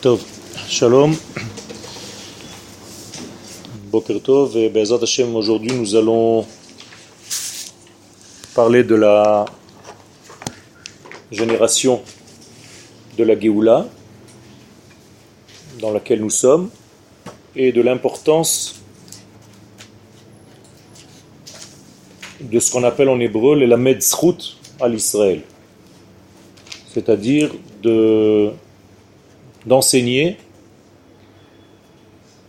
[0.00, 0.24] טוב,
[0.68, 1.14] שלום,
[3.90, 6.46] Boker Tov et Bezat Hashem, aujourd'hui nous allons
[8.54, 9.44] parler de la
[11.30, 12.02] génération
[13.18, 13.86] de la Géoula
[15.80, 16.70] dans laquelle nous sommes
[17.54, 18.82] et de l'importance
[22.40, 24.40] de ce qu'on appelle en hébreu le Lamed Zchut
[24.80, 25.42] à l'Israël,
[26.92, 27.48] c'est-à-dire
[27.82, 28.52] de
[29.65, 30.37] d'enseigner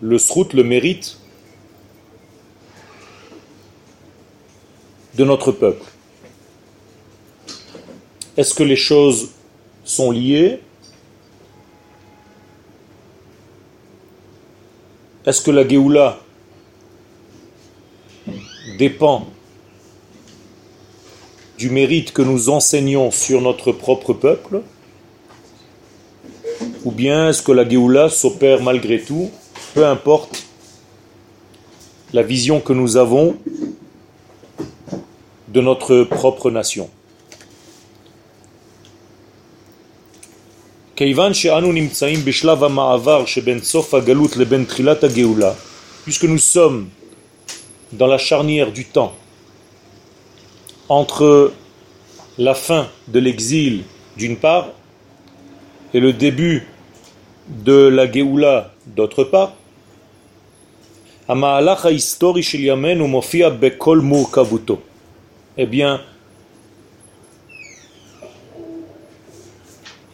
[0.01, 1.19] le srout, le mérite
[5.15, 5.85] de notre peuple.
[8.37, 9.30] Est-ce que les choses
[9.85, 10.61] sont liées?
[15.27, 16.21] Est-ce que la Géoula
[18.79, 19.27] dépend
[21.59, 24.63] du mérite que nous enseignons sur notre propre peuple?
[26.84, 29.30] Ou bien est-ce que la Géoula s'opère malgré tout,
[29.74, 30.45] peu importe
[32.12, 33.37] la vision que nous avons
[35.48, 36.88] de notre propre nation.
[46.04, 46.88] Puisque nous sommes
[47.92, 49.15] dans la charnière du temps
[50.88, 51.52] entre
[52.38, 53.85] la fin de l'exil
[54.16, 54.68] d'une part
[55.95, 56.67] et le début
[57.49, 59.55] de la Géoula d'autre part,
[65.56, 66.00] eh bien,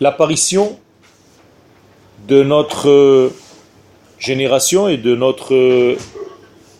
[0.01, 0.79] l'apparition
[2.27, 3.31] de notre
[4.19, 5.97] génération et de notre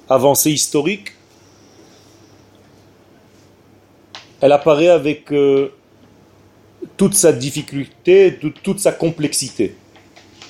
[0.09, 1.13] avancée historique,
[4.41, 5.73] elle apparaît avec euh,
[6.97, 9.75] toute sa difficulté, toute sa complexité.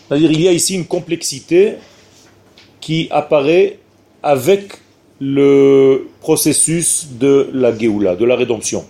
[0.08, 1.74] C'est-à-dire il y a ici une complexité
[2.80, 3.78] qui apparaît
[4.22, 4.74] avec
[5.20, 8.84] le processus de la Géoula, de la rédemption.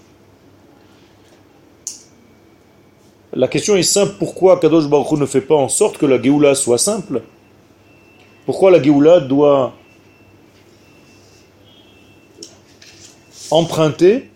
[3.32, 6.54] La question est simple, pourquoi Kadosh Baruch ne fait pas en sorte que la Géoula
[6.54, 7.22] soit simple?
[8.46, 9.74] Pourquoi la Géoula doit
[13.50, 14.30] emprunter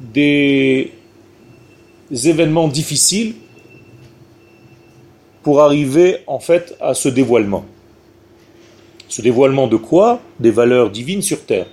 [0.00, 0.92] des
[2.10, 3.34] événements difficiles
[5.42, 7.64] pour arriver en fait à ce dévoilement.
[9.08, 10.20] Ce dévoilement de quoi?
[10.40, 11.66] Des valeurs divines sur terre.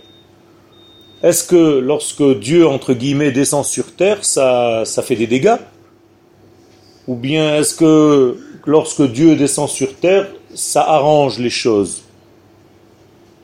[1.23, 5.57] Est-ce que lorsque Dieu, entre guillemets, descend sur terre, ça, ça fait des dégâts?
[7.07, 12.03] Ou bien est-ce que lorsque Dieu descend sur terre, ça arrange les choses?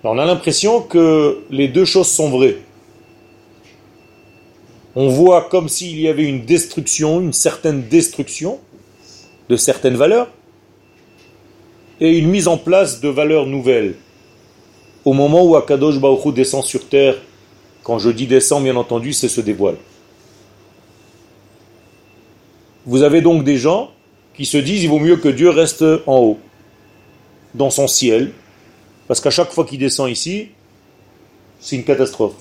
[0.03, 2.57] On a l'impression que les deux choses sont vraies
[5.01, 8.59] on voit comme s'il y avait une destruction, une certaine destruction
[9.47, 10.27] de certaines valeurs,
[12.01, 13.95] et une mise en place de valeurs nouvelles.
[15.05, 17.15] Au moment où Akadosh Baruch descend sur terre,
[17.81, 19.77] quand je dis descend, bien entendu, c'est se dévoile.
[22.85, 23.91] Vous avez donc des gens
[24.33, 26.39] qui se disent il vaut mieux que Dieu reste en haut,
[27.55, 28.33] dans son ciel,
[29.07, 30.49] parce qu'à chaque fois qu'il descend ici,
[31.61, 32.35] c'est une catastrophe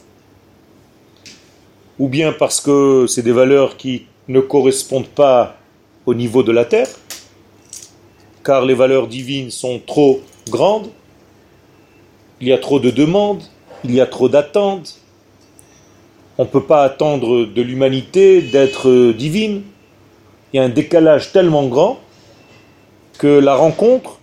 [1.98, 5.56] ou bien parce que c'est des valeurs qui ne correspondent pas
[6.06, 6.88] au niveau de la terre,
[8.44, 10.90] car les valeurs divines sont trop grandes,
[12.40, 13.42] il y a trop de demandes,
[13.84, 15.00] il y a trop d'attentes,
[16.38, 19.62] on ne peut pas attendre de l'humanité d'être divine,
[20.52, 21.98] il y a un décalage tellement grand
[23.18, 24.20] que la rencontre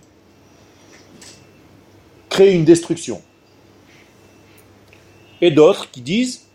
[2.30, 3.20] crée une destruction.
[5.42, 6.45] Et d'autres qui disent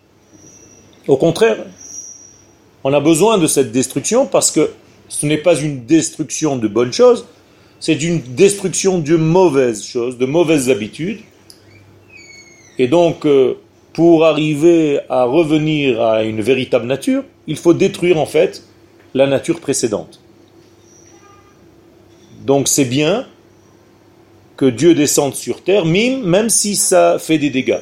[1.12, 1.58] au contraire,
[2.86, 4.72] on a besoin de cette destruction parce que
[5.10, 7.26] ce n'est pas une destruction de bonnes choses,
[7.82, 11.20] c'est une destruction de mauvaises choses, de mauvaises habitudes.
[12.80, 13.56] Et donc, euh,
[13.92, 18.64] pour arriver à revenir à une véritable nature, il faut détruire en fait
[19.14, 20.22] la nature précédente.
[22.46, 23.28] Donc c'est bien
[24.56, 27.82] que Dieu descende sur terre, même si ça fait des dégâts.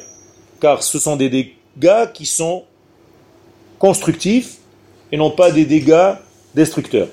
[0.60, 2.64] Car ce sont des dégâts qui sont
[3.80, 4.58] constructifs
[5.10, 6.14] et non pas des dégâts
[6.54, 7.08] destructeurs.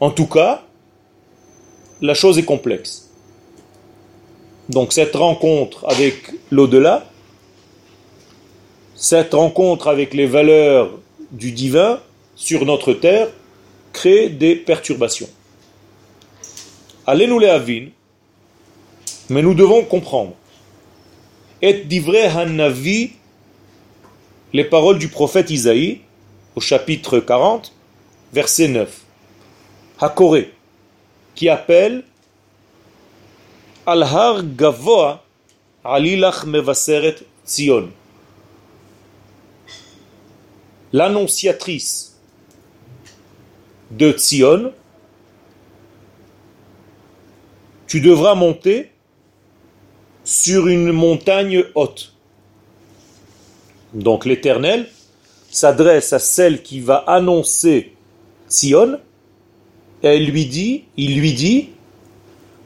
[0.00, 0.64] En tout cas,
[2.02, 3.08] la chose est complexe.
[4.68, 7.06] Donc cette rencontre avec l'au-delà,
[8.96, 10.90] cette rencontre avec les valeurs
[11.30, 12.00] du divin
[12.34, 13.28] sur notre terre
[13.92, 15.28] crée des perturbations.
[17.06, 17.86] Allez-nous les avin,
[19.30, 20.34] mais nous devons comprendre.
[21.62, 23.12] Et divrei hanavi
[24.56, 26.00] les paroles du prophète Isaïe
[26.54, 27.74] au chapitre 40,
[28.32, 29.02] verset 9.
[30.00, 30.46] Hakore,
[31.34, 32.04] qui appelle
[33.84, 35.22] Al-Har Gavoa
[35.84, 37.16] Alilach Mevaseret
[37.46, 37.90] Zion.
[40.94, 42.16] L'annonciatrice
[43.90, 44.72] de Tzion,
[47.86, 48.90] tu devras monter
[50.24, 52.15] sur une montagne haute.
[53.96, 54.88] Donc l'Éternel
[55.50, 57.94] s'adresse à celle qui va annoncer
[58.46, 58.98] Sion,
[60.02, 61.70] et elle lui dit, il lui dit,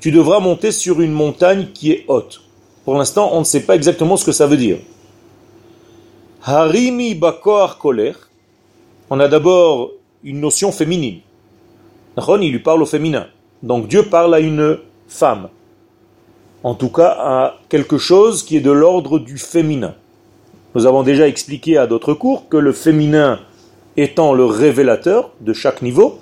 [0.00, 2.42] tu devras monter sur une montagne qui est haute.
[2.84, 4.78] Pour l'instant, on ne sait pas exactement ce que ça veut dire.
[6.42, 8.14] Harimi bakor koler.
[9.08, 9.92] On a d'abord
[10.24, 11.20] une notion féminine.
[12.16, 13.28] Il lui parle au féminin.
[13.62, 15.48] Donc Dieu parle à une femme.
[16.64, 19.94] En tout cas, à quelque chose qui est de l'ordre du féminin.
[20.74, 23.40] Nous avons déjà expliqué à d'autres cours que le féminin
[23.96, 26.18] étant le révélateur de chaque niveau,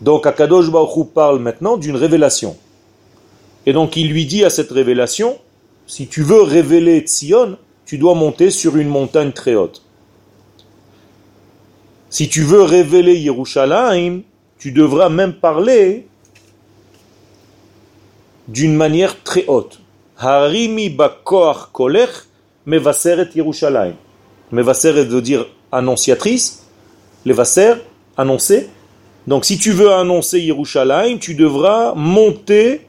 [0.00, 2.56] donc Akadosh Baruch parle maintenant d'une révélation.
[3.66, 5.38] Et donc il lui dit à cette révélation,
[5.86, 9.82] si tu veux révéler Tzion, tu dois monter sur une montagne très haute.
[12.10, 14.22] Si tu veux révéler Yerushalayim,
[14.58, 16.06] tu devras même parler
[18.48, 19.80] d'une manière très haute.
[20.18, 22.10] Harimi bakor kolech
[22.66, 23.94] mevaseret Yerushalayim.
[24.50, 26.64] Mevaseret veut dire annonciatrice,
[27.24, 27.74] levaser,
[28.16, 28.68] annoncer.
[29.26, 32.86] Donc si tu veux annoncer Yerushalayim, tu devras monter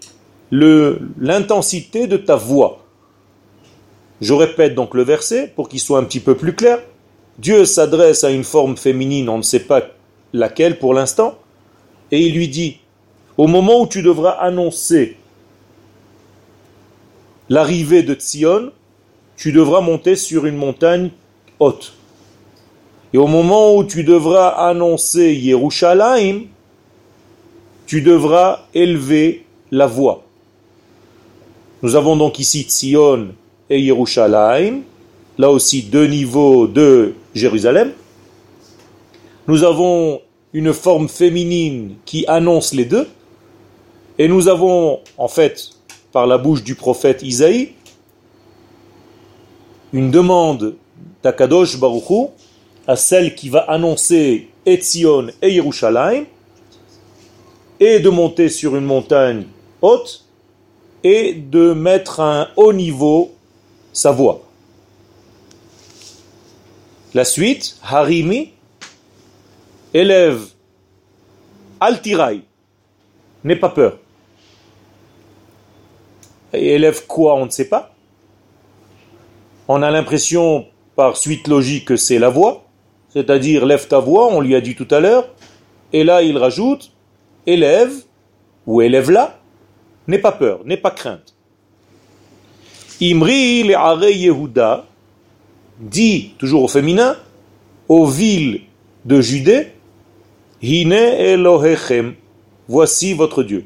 [0.51, 2.83] l'intensité de ta voix.
[4.21, 6.79] Je répète donc le verset pour qu'il soit un petit peu plus clair.
[7.39, 9.81] Dieu s'adresse à une forme féminine, on ne sait pas
[10.33, 11.37] laquelle pour l'instant,
[12.11, 12.77] et il lui dit,
[13.37, 15.17] au moment où tu devras annoncer
[17.49, 18.71] l'arrivée de Tzion,
[19.35, 21.09] tu devras monter sur une montagne
[21.59, 21.94] haute.
[23.13, 26.44] Et au moment où tu devras annoncer Yerushalayim,
[27.85, 30.24] tu devras élever la voix.
[31.83, 33.30] Nous avons donc ici Tzion
[33.69, 34.81] et Yerushalayim,
[35.38, 37.91] là aussi deux niveaux de Jérusalem.
[39.47, 40.21] Nous avons
[40.53, 43.07] une forme féminine qui annonce les deux,
[44.18, 45.71] et nous avons en fait
[46.12, 47.74] par la bouche du prophète Isaïe,
[49.94, 50.75] une demande
[51.22, 52.31] d'Akadosh Baruchou
[52.88, 56.25] à celle qui va annoncer Etzion et Yerushalayim,
[57.80, 59.45] et de monter sur une montagne
[59.81, 60.25] haute,
[61.04, 63.34] et de mettre à un haut niveau
[63.92, 64.42] sa voix.
[67.13, 68.54] La suite, Harimi,
[69.94, 70.42] élève
[71.80, 72.42] Altirai,
[73.44, 74.00] n'aie pas peur.
[76.54, 77.93] Élève quoi, on ne sait pas.
[79.68, 80.65] On a l'impression,
[80.95, 82.65] par suite logique, que c'est la voix,
[83.10, 85.30] c'est-à-dire lève ta voix, on lui a dit tout à l'heure,
[85.94, 86.92] et là il rajoute,
[87.45, 87.94] élève,
[88.65, 89.39] ou élève-la,
[90.07, 91.33] n'aie pas peur, n'aie pas crainte.
[93.01, 94.86] Imri le Yehuda
[95.80, 97.18] dit, toujours au féminin,
[97.88, 98.62] aux villes
[99.06, 99.74] de Judée,
[100.62, 102.16] Hine Elohechem,
[102.68, 103.66] voici votre Dieu.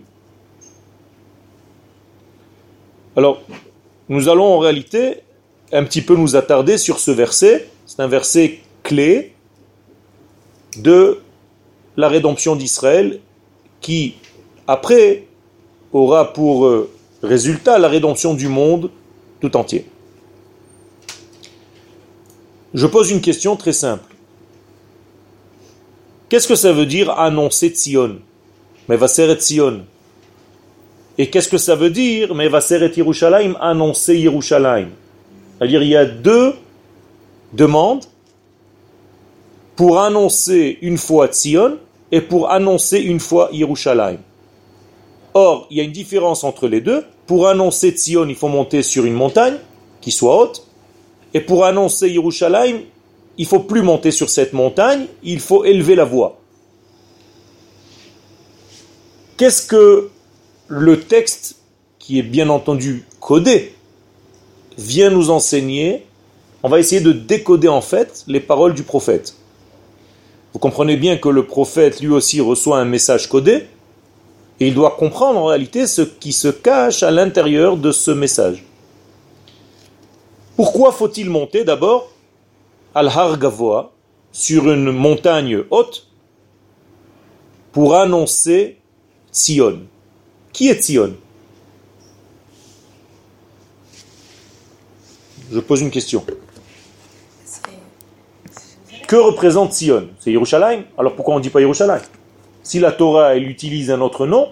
[3.15, 3.41] Alors,
[4.09, 5.21] nous allons en réalité
[5.71, 7.69] un petit peu nous attarder sur ce verset.
[7.85, 9.33] C'est un verset clé
[10.77, 11.19] de
[11.95, 13.19] la rédemption d'Israël
[13.81, 14.15] qui,
[14.67, 15.25] après,
[15.91, 16.89] aura pour euh,
[17.23, 18.91] résultat la rédemption du monde
[19.39, 19.85] tout entier.
[22.73, 24.15] Je pose une question très simple.
[26.29, 28.19] Qu'est-ce que ça veut dire annoncer Tzion?
[28.87, 29.85] Va Tzion.
[31.17, 32.29] Et qu'est-ce que ça veut dire?
[32.33, 34.89] Yerushalayim, annoncer Yerushalayim.
[35.57, 36.53] C'est-à-dire il y a deux
[37.53, 38.03] demandes
[39.75, 41.77] pour annoncer une fois Tzion
[42.11, 44.19] et pour annoncer une fois Yerushalayim.
[45.33, 47.03] Or, il y a une différence entre les deux.
[47.27, 49.57] Pour annoncer Tzion, il faut monter sur une montagne
[50.01, 50.63] qui soit haute.
[51.33, 52.81] Et pour annoncer Yerushalayim,
[53.37, 56.39] il faut plus monter sur cette montagne, il faut élever la voix.
[59.37, 60.09] Qu'est-ce que
[60.67, 61.57] le texte,
[61.99, 63.75] qui est bien entendu codé,
[64.77, 66.05] vient nous enseigner,
[66.63, 69.35] on va essayer de décoder en fait les paroles du prophète.
[70.53, 73.67] Vous comprenez bien que le prophète lui aussi reçoit un message codé,
[74.59, 78.63] et il doit comprendre en réalité ce qui se cache à l'intérieur de ce message.
[80.55, 82.11] Pourquoi faut-il monter d'abord
[82.95, 83.91] al-Har Gavoa,
[84.31, 86.07] sur une montagne haute,
[87.71, 88.77] pour annoncer
[89.31, 89.81] Sion?
[90.53, 91.13] Qui est Sion?
[95.51, 96.23] Je pose une question.
[99.07, 100.09] Que représente Sion?
[100.19, 100.83] C'est Yerushalayim?
[100.97, 102.01] Alors pourquoi on ne dit pas Yerushalayim?
[102.63, 104.49] Si la Torah, elle utilise un autre nom,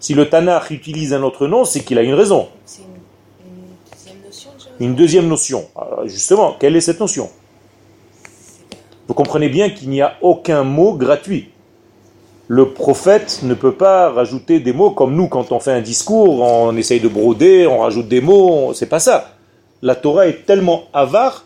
[0.00, 2.48] si le Tanakh utilise un autre nom, c'est qu'il a une raison.
[2.64, 2.86] C'est une,
[3.46, 4.76] une deuxième notion de Jérusalem.
[4.80, 5.68] Une deuxième notion.
[5.76, 7.28] Alors, justement, quelle est cette notion?
[9.06, 11.50] Vous comprenez bien qu'il n'y a aucun mot gratuit.
[12.48, 16.40] Le prophète ne peut pas rajouter des mots comme nous, quand on fait un discours,
[16.40, 19.36] on essaye de broder, on rajoute des mots, c'est pas ça.
[19.82, 21.44] La Torah est tellement avare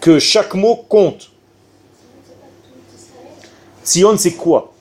[0.00, 1.30] que chaque mot compte.
[3.82, 4.72] Sion, c'est quoi?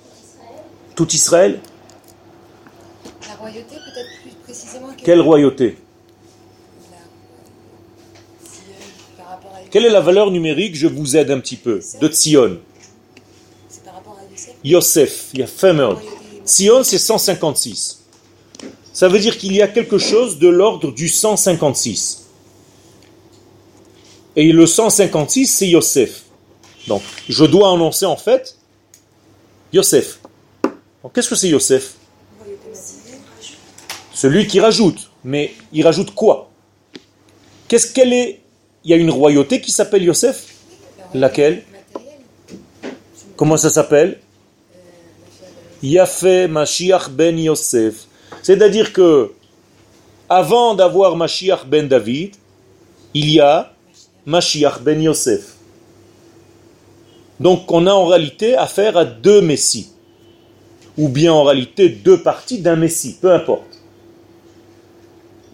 [0.95, 1.59] Tout Israël?
[3.27, 4.87] La royauté, peut-être plus précisément.
[4.93, 5.77] que- Quelle royauté?
[6.91, 6.97] La-
[8.47, 10.75] si, euh, par rapport à Quelle est la valeur numérique?
[10.75, 11.81] Je vous aide un petit peu.
[11.99, 12.59] De Sion.
[13.69, 14.55] C'est par rapport à Yosef?
[14.63, 15.47] Yosef, il y a.
[16.45, 18.02] Sion, c'est 156.
[18.93, 22.27] Ça veut dire qu'il y a quelque chose de l'ordre du 156.
[24.35, 26.23] Et le 156, c'est Yosef.
[26.87, 28.57] Donc, je dois annoncer en fait
[29.71, 30.19] Yosef.
[31.13, 31.95] Qu'est-ce que c'est Yosef?
[34.13, 35.09] Celui qui rajoute.
[35.23, 36.51] Mais il rajoute quoi?
[37.67, 38.41] Qu'est-ce qu'elle est
[38.83, 40.53] Il y a une royauté qui s'appelle Yosef?
[41.13, 41.63] Laquelle?
[43.35, 44.19] Comment ça s'appelle?
[45.81, 48.07] Yafé Mashiach ben Yosef.
[48.43, 49.31] C'est-à-dire que,
[50.29, 52.35] avant d'avoir Mashiach ben David,
[53.13, 53.73] il y a
[54.25, 55.55] Mashiach ben Yosef.
[57.39, 59.89] Donc on a en réalité affaire à deux messies.
[60.97, 63.79] Ou bien en réalité deux parties d'un messie, peu importe.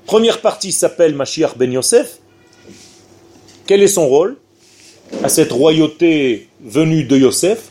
[0.05, 2.17] Première partie s'appelle Mashiach ben Yosef.
[3.67, 4.35] Quel est son rôle?
[5.23, 7.69] À cette royauté venue de Yosef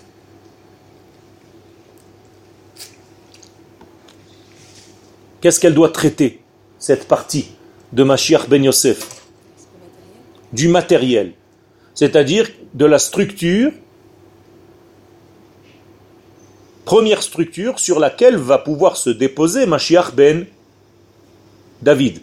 [5.49, 6.43] Qu'est-ce qu'elle doit traiter,
[6.79, 7.53] cette partie
[7.95, 9.23] de Mashiach ben Yosef?
[10.53, 11.33] Du matériel,
[11.95, 13.73] c'est-à-dire de la structure,
[16.85, 20.45] première structure sur laquelle va pouvoir se déposer Mashiach ben
[21.81, 22.21] David.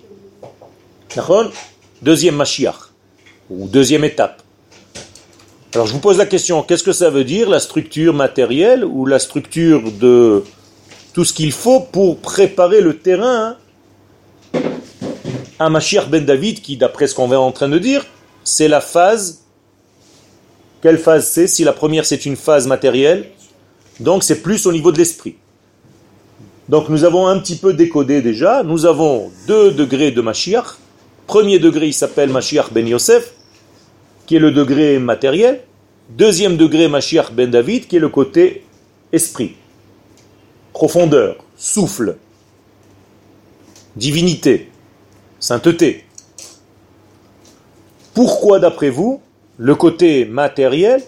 [2.03, 2.91] Deuxième Mashiach,
[3.49, 4.43] ou deuxième étape.
[5.73, 9.07] Alors je vous pose la question, qu'est-ce que ça veut dire la structure matérielle ou
[9.07, 10.43] la structure de
[11.15, 13.55] tout ce qu'il faut pour préparer le terrain
[15.57, 18.05] à Mashiach ben David qui, d'après ce qu'on est en train de dire,
[18.43, 19.45] c'est la phase.
[20.81, 23.29] Quelle phase c'est Si la première c'est une phase matérielle,
[24.01, 25.37] donc c'est plus au niveau de l'esprit.
[26.67, 28.61] Donc nous avons un petit peu décodé déjà.
[28.63, 30.75] Nous avons deux degrés de Mashiach.
[31.27, 33.31] Premier degré, il s'appelle Mashiach ben Yosef,
[34.25, 35.61] qui est le degré matériel.
[36.09, 38.65] Deuxième degré, Mashiach ben David, qui est le côté
[39.13, 39.55] esprit.
[40.75, 42.17] Profondeur, souffle,
[43.95, 44.69] divinité,
[45.39, 46.03] sainteté.
[48.13, 49.21] Pourquoi, d'après vous,
[49.57, 51.01] le côté matériel,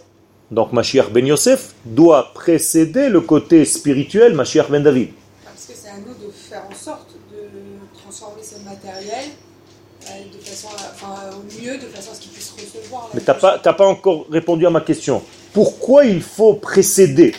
[0.51, 5.09] donc Mashiach ben Yosef, doit précéder le côté spirituel, Mashiach ben David?
[5.43, 9.25] Parce que c'est à nous de faire en sorte de transformer ce matériel
[10.05, 13.09] euh, de façon à- enfin, au mieux, de façon à ce qu'il puisse recevoir.
[13.13, 15.21] la Mais tu n'as pas encore répondu à ma question.
[15.51, 17.35] Pourquoi il faut précéder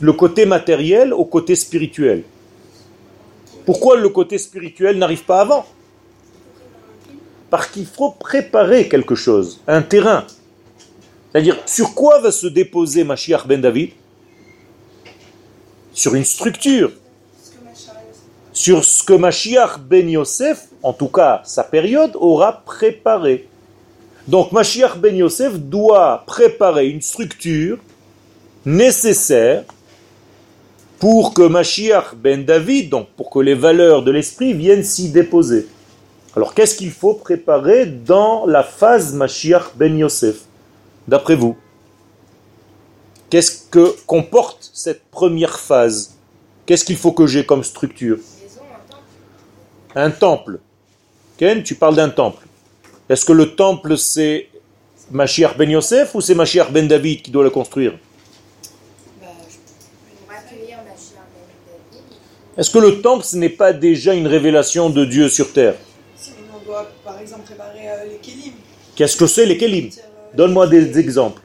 [0.00, 2.24] le côté matériel au côté spirituel
[3.64, 5.66] Pourquoi le côté spirituel n'arrive pas avant?
[7.50, 10.24] Parce qu'il faut préparer quelque chose, un terrain.
[11.30, 13.90] C'est-à-dire, sur quoi va se déposer Mashiach ben David?
[15.92, 16.90] Sur une structure.
[18.52, 23.48] Sur ce que Mashiach ben Yosef, en tout cas sa période, aura préparé.
[24.26, 27.78] Donc Mashiach ben Yosef doit préparer une structure
[28.64, 29.64] nécessaire
[30.98, 35.66] pour que Mashiach ben David, donc pour que les valeurs de l'esprit viennent s'y déposer.
[36.36, 40.36] Alors qu'est-ce qu'il faut préparer dans la phase Mashiach ben Yosef
[41.06, 41.56] D'après vous?
[43.30, 46.14] Qu'est-ce que comporte cette première phase?
[46.66, 48.18] Qu'est-ce qu'il faut que j'ai comme structure?
[49.94, 50.58] Un temple.
[51.36, 52.46] Ken, tu parles d'un temple.
[53.08, 54.48] Est-ce que le temple c'est
[55.10, 57.92] Mashiach ben Yosef ou c'est Mashiach ben David qui doit le construire
[59.20, 59.56] Bah, je-
[60.24, 61.44] Pour accueillir Mashiach ben
[61.92, 62.02] David,
[62.56, 65.74] Est-ce que le temple ce n'est pas déjà une révélation de Dieu sur terre
[66.16, 68.52] Si on doit, par exemple, préparer euh, les kélim.
[68.94, 71.42] Qu'est-ce que c'est les C'est-à-dire, euh, Donne-moi des exemples.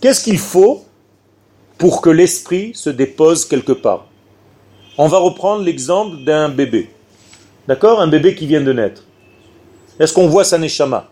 [0.00, 0.84] Qu'est-ce qu'il faut
[1.76, 4.06] pour que l'esprit se dépose quelque part
[4.96, 6.90] On va reprendre l'exemple d'un bébé.
[7.68, 9.04] D'accord Un bébé qui vient de naître.
[10.00, 11.08] Est-ce qu'on voit sa neshama?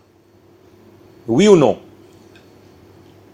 [1.27, 1.77] Oui ou non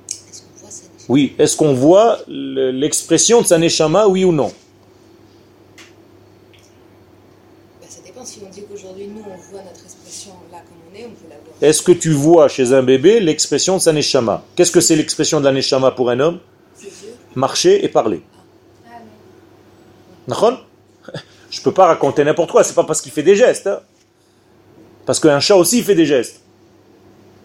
[0.10, 1.36] Est-ce qu'on voit ça déjà Oui.
[1.38, 4.51] Est-ce qu'on voit le- l'expression de sa neshama Oui ou non?
[7.81, 8.24] Bah, Ça dépend.
[8.25, 11.25] Si on dit qu'aujourd'hui, nous, on voit notre expression là comme on est, on peut
[11.29, 11.55] la voir.
[11.62, 15.39] est-ce que tu vois chez un bébé l'expression de sa neshama Qu'est-ce que c'est l'expression
[15.39, 16.39] de la neshama pour un homme?
[17.36, 18.22] Marcher et parler.
[20.27, 20.65] D'accord
[21.50, 23.67] Je peux pas raconter n'importe quoi, c'est pas parce qu'il fait des gestes.
[23.67, 23.79] hein.
[25.05, 26.41] Parce qu'un chat aussi il fait des gestes.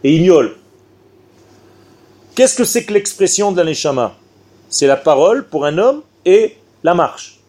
[0.05, 0.57] Et il miaule.
[2.39, 4.15] Qu'est-ce que c'est que l'expression de la neshama
[4.69, 7.41] C'est la parole pour un homme et la marche.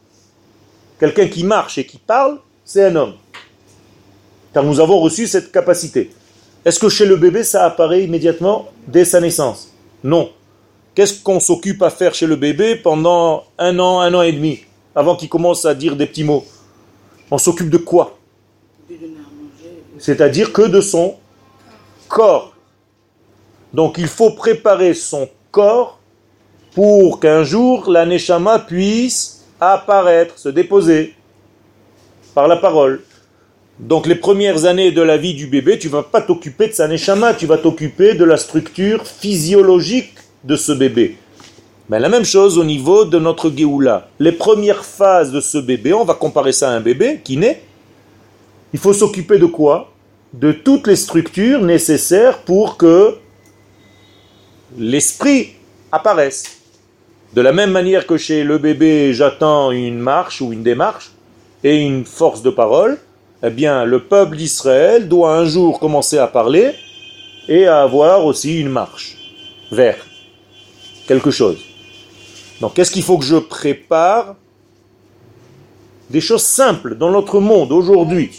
[0.99, 3.13] Quelqu'un qui marche et qui parle, c'est un homme.
[4.51, 6.09] Car nous avons reçu cette capacité.
[6.65, 9.71] Est-ce que chez le bébé, ça apparaît immédiatement dès sa naissance?
[10.03, 10.31] Non.
[10.95, 14.61] Qu'est-ce qu'on s'occupe à faire chez le bébé pendant un an, un an et demi,
[14.95, 16.47] avant qu'il commence à dire des petits mots?
[17.29, 18.17] On s'occupe de quoi?
[19.99, 21.17] C'est-à-dire que de son
[22.07, 22.55] corps.
[23.73, 25.99] Donc il faut préparer son corps
[26.73, 31.13] pour qu'un jour la neshama puisse apparaître, se déposer
[32.33, 33.01] par la parole.
[33.79, 36.87] Donc les premières années de la vie du bébé, tu vas pas t'occuper de sa
[36.87, 41.17] neshama, tu vas t'occuper de la structure physiologique de ce bébé.
[41.89, 44.09] Mais la même chose au niveau de notre Géoula.
[44.19, 47.63] Les premières phases de ce bébé, on va comparer ça à un bébé qui naît.
[48.73, 49.91] Il faut s'occuper de quoi?
[50.33, 53.15] De toutes les structures nécessaires pour que
[54.77, 55.55] l'esprit
[55.91, 56.57] apparaisse.
[57.33, 61.11] De la même manière que chez le bébé, j'attends une marche ou une démarche
[61.63, 62.97] et une force de parole,
[63.43, 66.73] eh bien, le peuple d'Israël doit un jour commencer à parler
[67.47, 69.17] et à avoir aussi une marche
[69.71, 69.97] vers
[71.07, 71.59] quelque chose.
[72.61, 74.35] Donc, qu'est-ce qu'il faut que je prépare?
[76.09, 78.31] Des choses simples dans notre monde aujourd'hui.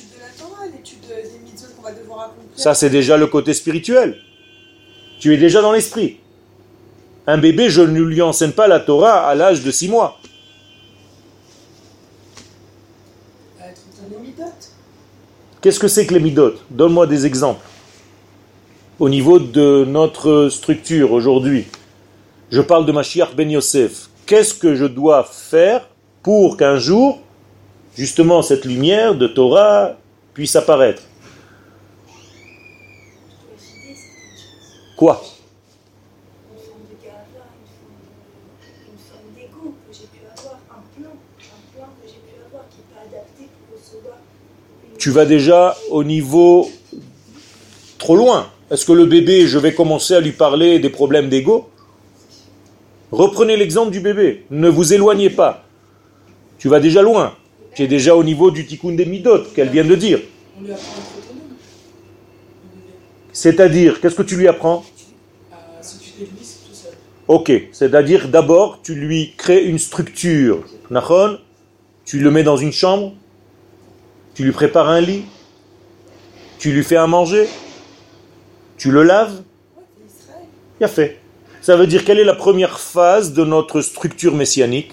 [2.56, 4.18] Ça, c'est déjà le côté spirituel.
[5.20, 6.16] Tu es déjà dans l'esprit.
[7.26, 10.18] Un bébé, je ne lui enseigne pas la Torah à l'âge de 6 mois.
[15.60, 17.64] Qu'est-ce que c'est que les midot Donne-moi des exemples.
[18.98, 21.66] Au niveau de notre structure aujourd'hui,
[22.50, 24.08] je parle de Mashiach Ben Yosef.
[24.24, 25.86] Qu'est-ce que je dois faire
[26.22, 27.20] pour qu'un jour,
[27.94, 29.96] justement, cette lumière de Torah
[30.32, 31.02] puisse apparaître?
[35.00, 35.06] Une-
[44.98, 46.70] Tu vas déjà au niveau
[47.98, 48.50] trop loin.
[48.70, 51.68] Est-ce que le bébé, je vais commencer à lui parler des problèmes d'ego
[53.10, 54.44] Reprenez l'exemple du bébé.
[54.50, 55.64] Ne vous éloignez pas.
[56.58, 57.34] Tu vas déjà loin.
[57.74, 60.20] Tu es déjà au niveau du tikkun des midot qu'elle vient de dire.
[60.58, 61.56] On lui apprend à être autonome.
[62.62, 62.92] Le bébé.
[63.32, 64.84] C'est-à-dire, qu'est-ce que tu lui apprends
[65.82, 66.92] seul.
[67.28, 70.64] Ok, c'est-à-dire d'abord tu lui crées une structure.
[70.90, 71.38] Nachon
[72.04, 73.12] Tu le mets dans une chambre,
[74.34, 75.24] tu lui prépares un lit,
[76.58, 77.46] tu lui fais à manger,
[78.76, 79.42] tu le laves,
[80.80, 81.18] il a fait.
[81.60, 84.92] Ça veut dire quelle est la première phase de notre structure messianique.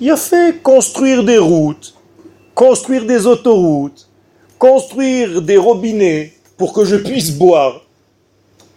[0.00, 1.94] Il a fait construire des routes,
[2.54, 4.08] construire des autoroutes,
[4.58, 7.84] construire des robinets pour que je puisse boire,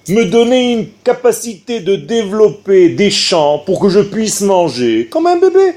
[0.08, 5.38] me donner une capacité de développer des champs pour que je puisse manger comme un
[5.38, 5.76] bébé.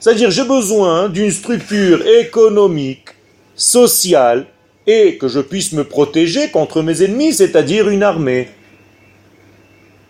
[0.00, 3.10] C'est-à-dire j'ai besoin d'une structure économique,
[3.54, 4.46] sociale
[4.88, 8.48] et que je puisse me protéger contre mes ennemis, c'est-à-dire une armée.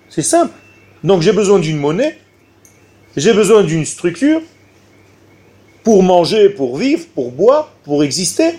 [0.08, 0.54] C'est simple.
[1.04, 2.16] Donc j'ai besoin d'une monnaie,
[3.14, 4.40] j'ai besoin d'une structure
[5.84, 8.54] pour manger, pour vivre, pour boire, pour exister.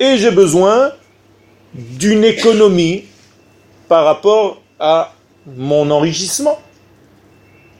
[0.00, 0.92] Et j'ai besoin
[1.74, 3.04] d'une économie
[3.88, 5.12] par rapport à
[5.46, 6.58] mon enrichissement.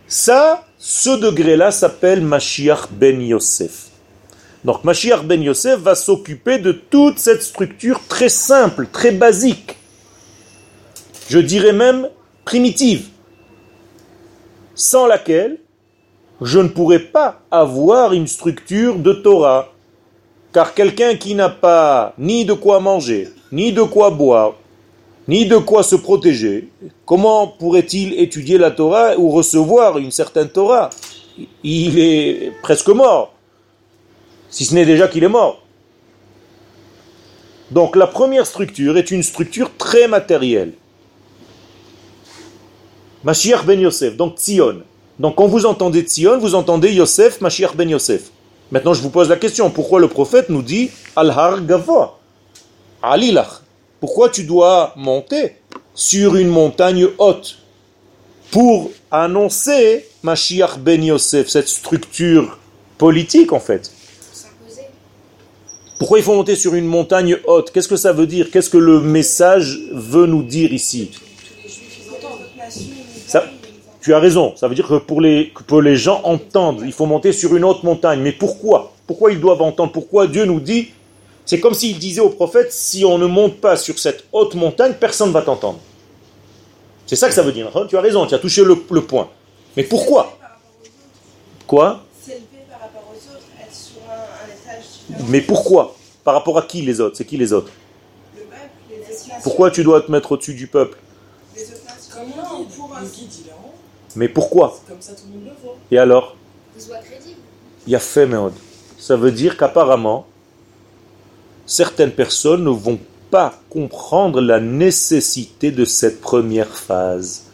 [0.07, 3.89] Ça, ce degré-là s'appelle Mashiach ben Yosef.
[4.65, 9.77] Donc Mashiach ben Yosef va s'occuper de toute cette structure très simple, très basique.
[11.29, 12.09] Je dirais même
[12.45, 13.09] primitive
[14.75, 15.59] sans laquelle
[16.41, 19.74] je ne pourrais pas avoir une structure de Torah.
[20.55, 24.55] Car quelqu'un qui n'a pas ni de quoi manger, ni de quoi boire,
[25.27, 26.69] ni de quoi se protéger,
[27.05, 30.91] comment pourrait-il étudier la Torah ou recevoir une certaine Torah?
[31.65, 33.35] Il est presque mort,
[34.49, 35.61] si ce n'est déjà qu'il est mort.
[37.73, 40.75] Donc la première structure est une structure très matérielle.
[43.25, 44.83] Mashiach ben Yosef, donc Tzion.
[45.19, 48.31] Donc quand vous entendez Tzion, vous entendez Yosef, Mashiach ben Yosef.
[48.75, 52.19] Maintenant je vous pose la question, pourquoi le prophète nous dit Al-Har Gavoa
[53.01, 53.63] Alilach?
[54.01, 55.55] Pourquoi tu dois monter
[55.95, 57.59] sur une montagne haute
[58.51, 62.59] pour annoncer Mashiach ben Yosef, cette structure
[62.99, 63.93] politique en fait?
[65.97, 67.71] Pourquoi il faut monter sur une montagne haute?
[67.71, 68.51] Qu'est-ce que ça veut dire?
[68.51, 71.13] Qu'est-ce que le message veut nous dire ici?
[73.29, 73.45] Ça-
[74.05, 77.07] Tu as raison, ça veut dire que pour les, que les gens entendent, il faut
[77.07, 78.21] monter sur une haute montagne.
[78.21, 78.93] Mais pourquoi?
[79.07, 79.93] Pourquoi ils doivent entendre?
[79.93, 80.91] Pourquoi Dieu nous dit?
[81.47, 84.93] C'est comme s'il disait au prophète, si on ne monte pas sur cette haute montagne,
[84.93, 85.79] personne ne va t'entendre.
[87.07, 87.73] C'est ça que ça veut dire.
[87.89, 89.31] Tu as raison, tu as touché le, le point.
[89.75, 90.37] Mais pourquoi?
[91.67, 92.05] Quoi?
[95.29, 95.97] Mais pourquoi?
[96.23, 97.17] Par rapport à qui les autres?
[97.17, 97.73] C'est qui les autres?
[99.43, 100.99] Pourquoi tu dois te mettre au-dessus du peuple?
[104.17, 105.77] Mais pourquoi Comme ça, tout le monde le voit.
[105.91, 106.37] Et alors.
[107.87, 108.29] Il y a fait.
[108.99, 110.27] Ça veut dire qu'apparemment,
[111.67, 112.99] certaines personnes ne vont
[113.31, 117.45] pas comprendre la nécessité de cette première phase.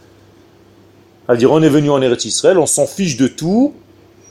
[1.26, 3.74] C'est-à-dire, on est venu en Eretz Israël, on s'en fiche de tout,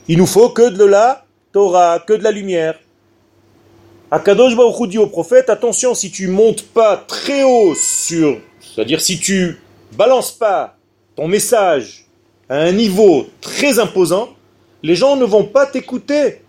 [0.08, 2.78] il nous faut que de la Torah, que de la lumière.
[4.10, 9.00] Akadosh Baruch Hu dit au prophète, attention, si tu montes pas très haut sur, c'est-à-dire
[9.00, 9.60] si tu
[9.92, 10.76] balances pas
[11.16, 12.06] ton message
[12.50, 14.28] à un niveau très imposant,
[14.82, 16.42] les gens ne vont pas t'écouter.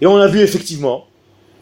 [0.00, 1.04] Et on a vu effectivement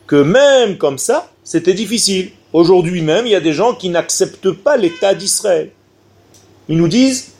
[0.06, 2.30] que même comme ça, c'était difficile.
[2.52, 5.70] Aujourd'hui même, il y a des gens qui n'acceptent pas l'État d'Israël.
[6.68, 7.32] Ils nous disent,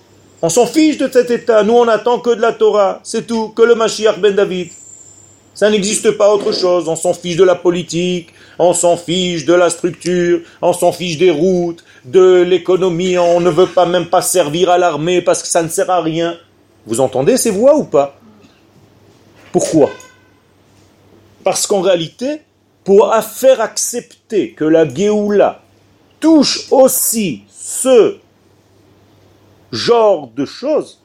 [0.43, 3.51] on s'en fiche de cet État, nous on attend que de la Torah, c'est tout,
[3.51, 4.71] que le Mashiach ben David.
[5.55, 8.31] Ça n'existe pas autre chose, on s'en fiche de la politique,
[8.63, 13.51] on s'en fiche de la structure, on s'en fiche des routes, de l'économie, on ne
[13.51, 16.39] veut pas même pas servir à l'armée parce que ça ne sert à rien.
[16.87, 18.19] Vous entendez ces voix ou pas?
[19.51, 19.91] Pourquoi?
[21.45, 22.43] Parce qu'en réalité,
[22.85, 25.63] pour faire accepter que la Géoula
[26.21, 28.19] touche aussi ce
[29.73, 31.01] genre de choses,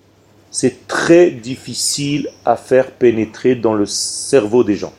[0.52, 4.94] c'est très difficile à faire pénétrer dans le cerveau des gens.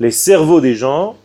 [0.00, 1.16] Les cerveaux des gens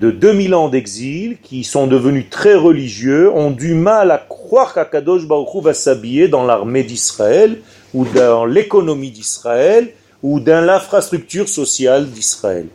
[0.00, 5.26] de 2000 ans d'exil, qui sont devenus très religieux, ont du mal à croire qu'Akadosh
[5.26, 7.60] Baruch va s'habiller dans l'armée d'Israël,
[7.92, 12.66] ou dans l'économie d'Israël, ou dans l'infrastructure sociale d'Israël.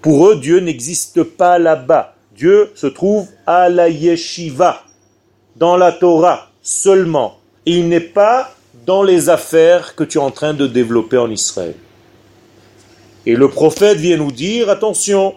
[0.00, 2.14] Pour eux, Dieu n'existe pas là-bas.
[2.34, 4.82] Dieu se trouve à la yeshiva,
[5.56, 7.38] dans la Torah seulement.
[7.66, 8.54] Et il n'est pas
[8.86, 11.74] dans les affaires que tu es en train de développer en Israël.
[13.26, 15.34] Et le prophète vient nous dire, attention,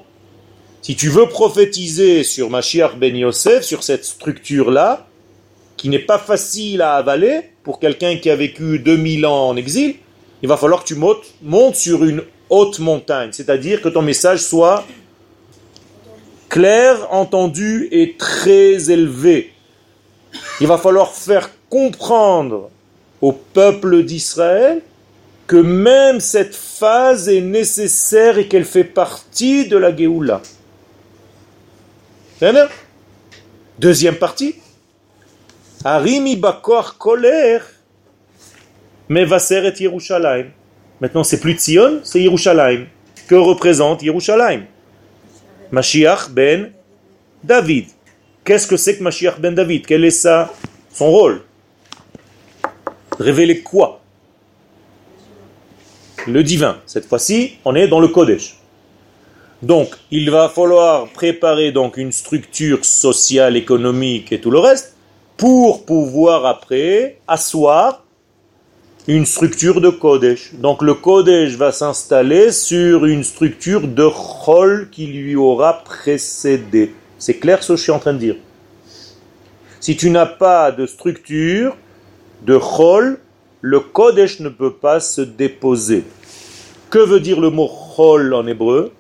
[0.86, 5.08] si tu veux prophétiser sur Mashiach ben Yosef, sur cette structure-là,
[5.78, 9.96] qui n'est pas facile à avaler pour quelqu'un qui a vécu 2000 ans en exil,
[10.44, 12.22] il va falloir que tu montes, montes sur une
[12.52, 14.86] haute montagne, c'est-à-dire que ton message soit
[16.50, 19.54] clair, entendu et très élevé.
[20.62, 22.70] Il va falloir faire comprendre
[23.22, 24.84] au peuple d'Israël
[25.48, 30.44] que même cette phase est nécessaire et qu'elle fait partie de la Géoula.
[33.80, 34.56] Deuxième partie.
[35.84, 37.60] Harimi bakor koler
[39.10, 40.52] Yerushalayim.
[41.00, 42.88] Maintenant, c'est plus Tzion, c'est Yerushalayim.
[43.28, 44.66] Que représente Yerushalayim?
[45.72, 46.72] Mashiach ben
[47.44, 47.88] David.
[48.44, 49.86] Qu'est-ce que c'est que Mashiach ben David?
[49.86, 50.52] Quel est sa,
[50.92, 51.42] son rôle?
[53.18, 54.02] Révéler quoi?
[56.28, 56.82] Le divin.
[56.86, 58.58] Cette fois-ci, on est dans le Kodesh.
[59.66, 64.96] Donc, il va falloir préparer donc une structure sociale, économique et tout le reste
[65.38, 68.04] pour pouvoir après asseoir
[69.08, 70.54] une structure de Kodesh.
[70.54, 76.94] Donc le Kodesh va s'installer sur une structure de Chol qui lui aura précédé.
[77.18, 78.36] C'est clair ce que je suis en train de dire.
[79.80, 81.76] Si tu n'as pas de structure
[82.44, 83.18] de Chol,
[83.62, 86.04] le Kodesh ne peut pas se déposer.
[86.92, 88.92] Que veut dire le mot Chol en hébreu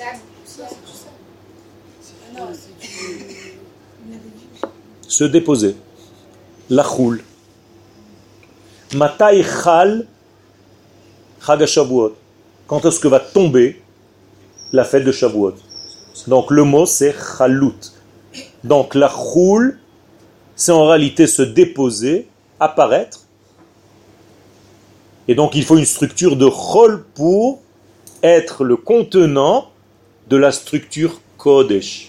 [0.00, 0.70] Sable, poussière.
[2.32, 2.88] Ah non, c'est du.
[5.20, 5.76] Se déposer.
[6.70, 7.22] La choule.
[8.94, 10.06] Matai chal
[11.44, 12.14] Chag Shavuot.
[12.66, 13.82] Quand est-ce que va tomber
[14.72, 15.56] la fête de Shavuot?
[16.26, 17.82] Donc le mot c'est chalut.
[18.64, 19.78] Donc la choule,
[20.56, 22.26] c'est en réalité se déposer,
[22.58, 23.26] apparaître.
[25.28, 27.60] Et donc il faut une structure de chol pour
[28.22, 29.68] être le contenant
[30.28, 32.08] de la structure Kodesh.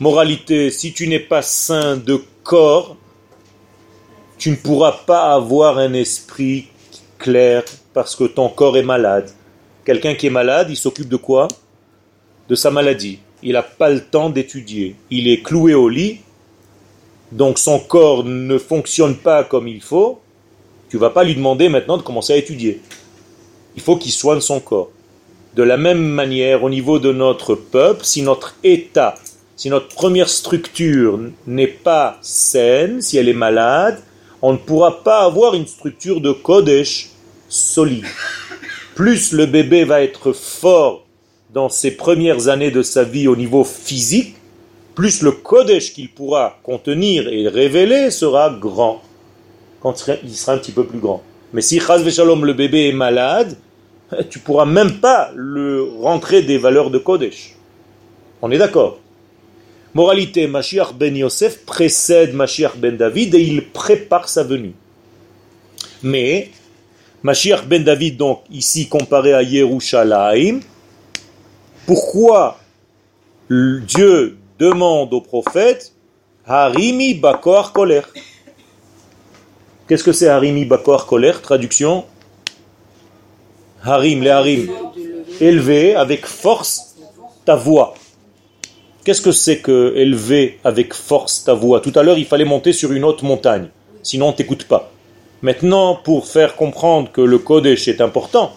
[0.00, 2.96] Moralité, si tu n'es pas saint de corps,
[4.38, 6.68] tu ne pourras pas avoir un esprit
[7.18, 9.30] clair parce que ton corps est malade.
[9.84, 11.48] Quelqu'un qui est malade, il s'occupe de quoi?
[12.48, 13.18] De sa maladie.
[13.42, 14.96] Il n'a pas le temps d'étudier.
[15.10, 16.20] Il est cloué au lit
[17.32, 20.20] donc son corps ne fonctionne pas comme il faut,
[20.88, 22.80] tu vas pas lui demander maintenant de commencer à étudier.
[23.76, 24.90] Il faut qu'il soigne son corps.
[25.54, 29.14] De la même manière, au niveau de notre peuple, si notre état,
[29.58, 31.18] si notre première structure
[31.48, 33.98] n'est pas saine, si elle est malade,
[34.40, 37.10] on ne pourra pas avoir une structure de Kodesh
[37.48, 38.06] solide.
[38.94, 41.04] Plus le bébé va être fort
[41.52, 44.36] dans ses premières années de sa vie au niveau physique,
[44.94, 49.02] plus le Kodesh qu'il pourra contenir et révéler sera grand,
[49.80, 51.20] quand il sera un petit peu plus grand.
[51.52, 53.56] Mais si Chaz Shalom, le bébé est malade,
[54.30, 57.56] tu pourras même pas le rentrer des valeurs de Kodesh.
[58.40, 59.00] On est d'accord
[59.98, 64.74] Moralité, Mashiach ben Yosef précède Mashiach ben David et il prépare sa venue.
[66.04, 66.52] Mais
[67.24, 70.60] Mashiach ben David, donc ici comparé à Yerushalayim,
[71.84, 72.60] pourquoi
[73.50, 75.92] Dieu demande au prophète
[76.46, 78.02] Harimi Bakor Koler?
[79.88, 82.04] Qu'est-ce que c'est Harimi Bakor Koler Traduction?
[83.82, 84.70] Harim, les Harim.
[85.40, 86.94] Élever avec force
[87.44, 87.94] ta voix.
[89.08, 91.80] Qu'est-ce que c'est que élever avec force ta voix?
[91.80, 93.70] Tout à l'heure, il fallait monter sur une haute montagne.
[94.02, 94.92] Sinon, on t'écoute pas.
[95.40, 98.52] Maintenant, pour faire comprendre que le Kodesh est important,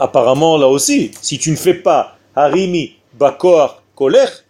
[0.00, 4.42] apparemment là aussi, si tu ne fais pas Harimi, Bakor, colère,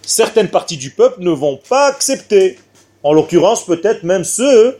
[0.00, 2.56] certaines parties du peuple ne vont pas accepter.
[3.02, 4.78] En l'occurrence, peut-être même ceux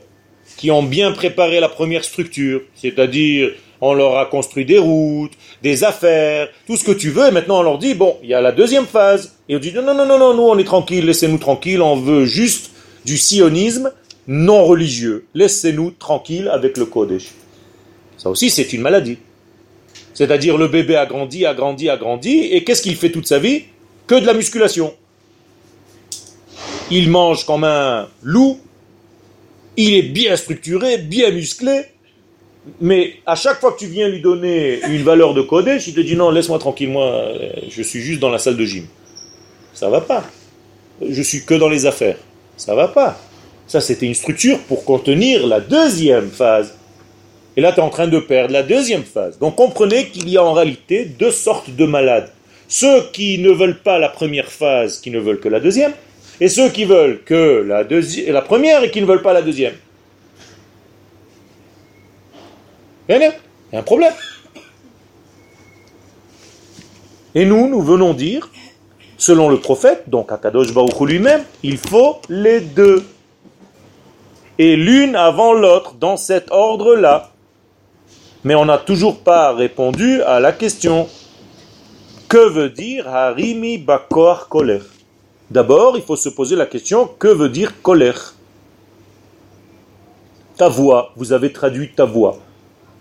[0.57, 3.51] qui ont bien préparé la première structure, c'est-à-dire
[3.85, 7.59] on leur a construit des routes, des affaires, tout ce que tu veux, et maintenant
[7.59, 9.35] on leur dit, bon, il y a la deuxième phase.
[9.49, 12.25] Et on dit, non, non, non, non, nous on est tranquille, laissez-nous tranquille, on veut
[12.25, 12.71] juste
[13.03, 13.91] du sionisme
[14.25, 15.25] non religieux.
[15.33, 17.31] Laissez-nous tranquille avec le Kodesh.
[18.17, 19.17] Ça aussi, c'est une maladie.
[20.13, 23.39] C'est-à-dire le bébé a grandi, a grandi, a grandi, et qu'est-ce qu'il fait toute sa
[23.39, 23.63] vie?
[24.07, 24.93] Que de la musculation.
[26.89, 28.59] Il mange comme un loup,
[29.75, 31.81] il est bien structuré, bien musclé,
[32.79, 35.99] mais à chaque fois que tu viens lui donner une valeur de Kodesh, il te
[35.99, 37.27] dit non, laisse-moi tranquille, moi,
[37.69, 38.85] je suis juste dans la salle de gym.
[39.73, 40.23] Ça va pas.
[41.07, 42.17] Je suis que dans les affaires.
[42.55, 43.19] Ça va pas.
[43.67, 46.77] Ça, c'était une structure pour contenir la deuxième phase.
[47.55, 49.37] Et là, tu es en train de perdre la deuxième phase.
[49.39, 52.29] Donc comprenez qu'il y a en réalité deux sortes de malades.
[52.67, 55.91] Ceux qui ne veulent pas la première phase, qui ne veulent que la deuxième,
[56.39, 57.83] et ceux qui veulent que la,
[58.31, 59.73] la première et qui ne veulent pas la deuxième.
[63.09, 64.13] Il y a un problème.
[67.35, 68.49] Et nous, nous venons dire,
[69.17, 73.03] selon le prophète, donc Akadosh Baruch lui-même, il faut les deux.
[74.59, 77.31] Et l'une avant l'autre, dans cet ordre-là.
[78.43, 81.07] Mais on n'a toujours pas répondu à la question.
[82.29, 84.79] Que veut dire Harimi Bakor Koler?
[85.49, 88.33] D'abord, il faut se poser la question, que veut dire colère
[90.57, 92.39] Ta voix, vous avez traduit ta voix.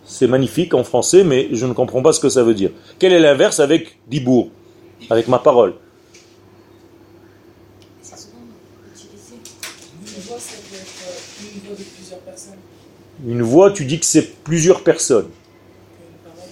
[0.04, 2.70] C'est magnifique en français, mais je ne comprends pas ce que ça veut dire.
[2.98, 4.50] Quel est l'inverse avec dibour
[5.10, 5.74] Avec ma parole
[13.24, 15.28] Une voix, tu dis que c'est plusieurs personnes.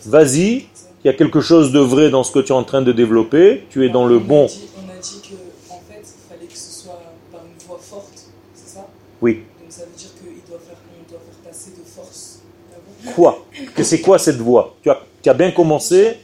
[0.07, 0.67] Vas-y,
[1.03, 2.93] il y a quelque chose de vrai dans ce que tu es en train de
[2.93, 4.47] développer, tu es dans le bon.
[4.47, 7.01] On a dit qu'en fait, il fallait que ce soit
[7.33, 8.87] par une voix forte, c'est ça?
[9.23, 9.43] Oui.
[9.61, 12.80] Donc ça veut dire qu'il doit faire, on doit faire passer de force la voix.
[13.14, 16.18] Quoi Que c'est quoi cette voix tu as, tu as bien commencé.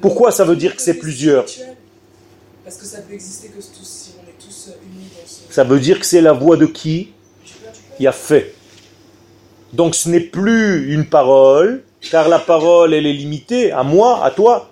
[0.00, 1.46] Pourquoi ça veut dire que c'est plusieurs.
[2.64, 5.54] Parce que ça peut exister que si on est tous unis dans ce.
[5.54, 7.12] Ça veut dire que c'est la voix de qui
[7.96, 8.54] qui a fait.
[9.72, 14.30] Donc ce n'est plus une parole, car la parole, elle est limitée à moi, à
[14.30, 14.70] toi,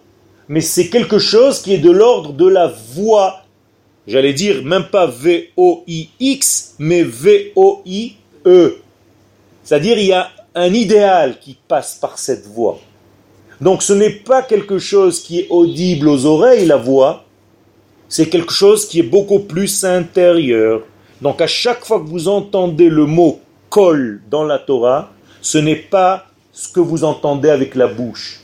[0.48, 3.42] mais c'est quelque chose qui est de l'ordre de la voix.
[4.06, 8.76] J'allais dire même pas V-O-I-X, mais V-O-I-E.
[9.62, 12.78] C'est-à-dire il y a un idéal qui passe par cette voix.
[13.60, 17.24] Donc ce n'est pas quelque chose qui est audible aux oreilles, la voix,
[18.08, 20.82] c'est quelque chose qui est beaucoup plus intérieur.
[21.20, 23.40] Donc à chaque fois que vous entendez le mot
[23.70, 28.40] kol dans la Torah, ce n'est pas ce que vous entendez avec la bouche.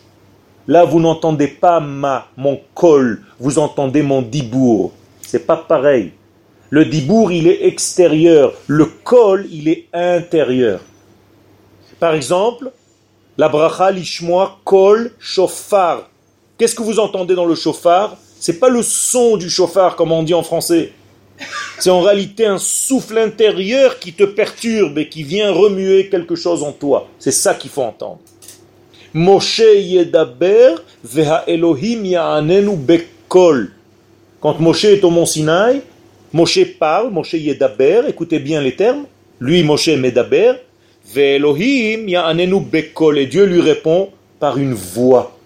[0.66, 4.92] Là, vous n'entendez pas ma, mon kol, vous entendez mon dibour.
[5.22, 6.12] C'est pas pareil.
[6.68, 8.52] Le dibour, il est extérieur.
[8.66, 10.80] Le kol, il est intérieur.
[12.00, 12.72] Par exemple,
[13.38, 16.08] la bracha lishmoa kol shofar.
[16.58, 20.22] Qu'est-ce que vous entendez dans le chauffard C'est pas le son du chauffard comme on
[20.22, 20.92] dit en français.
[21.78, 26.62] C'est en réalité un souffle intérieur qui te perturbe et qui vient remuer quelque chose
[26.62, 27.08] en toi.
[27.18, 28.18] C'est ça qu'il faut entendre.
[29.14, 33.72] Moshe yedaber veha Elohim ya'anenu bekol.
[34.40, 35.82] Quand Moshe est au mont Sinaï,
[36.32, 39.04] Moshe parle, Moshe Yedaber, écoutez bien les termes.
[39.40, 40.54] Lui, Moshe Medaber,
[41.14, 45.36] Ve'Elohim ya'anenu bekol, et Dieu lui répond par une voix.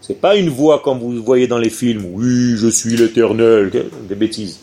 [0.00, 2.04] C'est pas une voix comme vous voyez dans les films.
[2.14, 3.70] Oui, je suis l'éternel.
[4.08, 4.58] Des bêtises.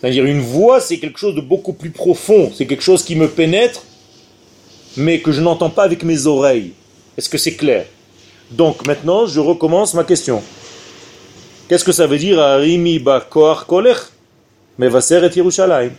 [0.00, 2.52] C'est-à-dire une voix, c'est quelque chose de beaucoup plus profond.
[2.54, 3.82] C'est quelque chose qui me pénètre,
[4.96, 6.72] mais que je n'entends pas avec mes oreilles.
[7.16, 7.84] Est-ce que c'est clair?
[8.52, 10.40] Donc maintenant, je recommence ma question.
[11.68, 13.98] Qu'est-ce que ça veut dire Arimi ba koach kolech
[14.80, 15.90] et Yerushalayim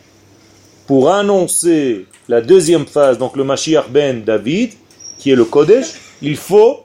[0.90, 4.74] Pour annoncer la deuxième phase, donc le Mashiach ben David,
[5.20, 6.80] qui est le Kodesh, il faut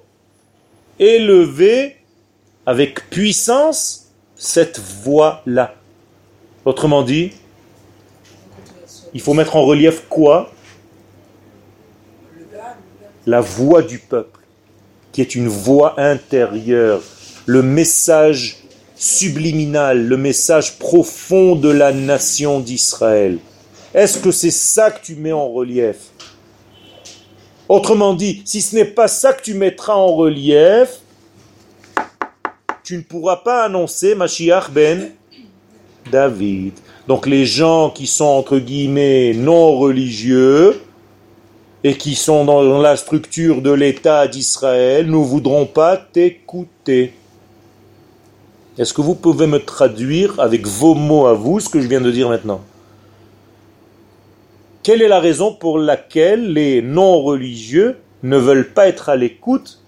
[0.99, 1.97] élever
[2.67, 5.75] avec puissance cette voix-là.
[6.67, 7.33] Autrement dit,
[9.15, 10.53] il faut mettre en relief quoi?
[13.25, 14.41] La voix du peuple,
[15.13, 17.01] qui est une voix intérieure,
[17.47, 18.59] le message
[18.97, 23.39] subliminal, le message profond de la nation d'Israël.
[23.95, 26.11] Est-ce que c'est ça que tu mets en relief?
[27.69, 30.99] Autrement dit, si ce n'est pas ça que tu mettras en relief,
[32.83, 35.13] tu ne pourras pas annoncer Mashiach ben
[36.11, 36.73] David.
[37.07, 40.83] Donc les gens qui sont entre guillemets non religieux
[41.85, 47.15] et qui sont dans la structure de l'État d'Israël ne voudront pas t'écouter.
[48.77, 52.01] Est-ce que vous pouvez me traduire avec vos mots à vous ce que je viens
[52.01, 52.61] de dire maintenant?
[54.85, 59.81] Quelle est la raison pour laquelle les non-religieux ne veulent pas être à l'écoute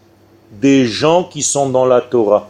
[0.53, 2.49] des gens qui sont dans la Torah?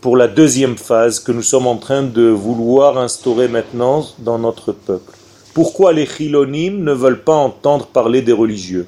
[0.00, 4.70] Pour la deuxième phase que nous sommes en train de vouloir instaurer maintenant dans notre
[4.70, 5.12] peuple.
[5.54, 8.86] Pourquoi les chilonim ne veulent pas entendre parler des religieux?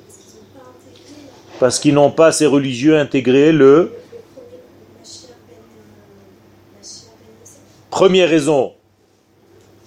[1.58, 3.90] Parce qu'ils n'ont pas, ces religieux, intégré le
[7.90, 8.75] Première raison,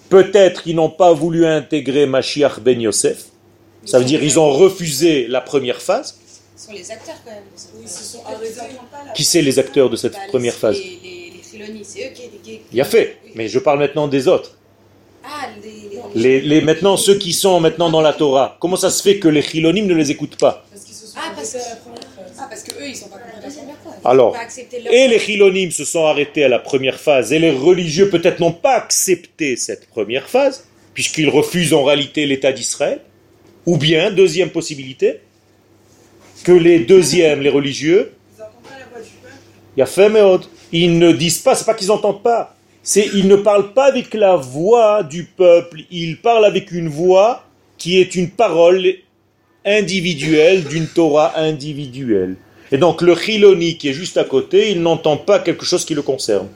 [0.10, 3.26] peut-être qu'ils n'ont pas voulu intégrer Mashiach ben Yosef.
[3.86, 6.16] Ça veut dire qu'ils ont refusé la première phase.
[6.56, 7.44] Ce sont les acteurs quand même.
[7.78, 8.54] Oui, ce sont arrêtés.
[9.16, 12.08] Qui c'est les acteurs de cette Bah, les- première phase Les, les, les Chilonis, c'est
[12.08, 12.60] eux qui...
[12.72, 14.58] Il y a fait, mais je parle maintenant des autres.
[15.24, 15.70] Ah, les...
[16.22, 19.20] les- Les, les- maintenant, ceux qui sont maintenant dans la Torah, comment ça se fait
[19.20, 21.66] que les chilonim ne les écoutent pas Parce qu'ils se sont Ah, parce arrêtés que-
[21.66, 22.38] à la première phase.
[22.42, 23.79] Ah, parce qu'eux, ils sont pas compris la première fois.
[24.06, 24.36] Alors,
[24.92, 28.52] et les chilonim se sont arrêtés à la première phase, et les religieux peut-être n'ont
[28.52, 33.00] pas accepté cette première phase, puisqu'ils refusent en réalité l'État d'Israël.
[33.66, 35.20] Ou bien, deuxième possibilité,
[36.44, 39.36] que les deuxièmes, les religieux, Ils n'entendent pas la voix du peuple.
[39.76, 40.46] il y a fait méode.
[40.72, 42.56] Ils ne disent pas, c'est pas qu'ils n'entendent pas.
[42.82, 45.82] C'est ils ne parlent pas avec la voix du peuple.
[45.92, 47.44] Ils parlent avec une voix
[47.78, 48.88] qui est une parole
[49.66, 52.36] individuelle d'une Torah individuelle.
[52.72, 55.96] Et donc le Chiloni qui est juste à côté, il n'entend pas quelque chose qui
[55.96, 56.48] le concerne.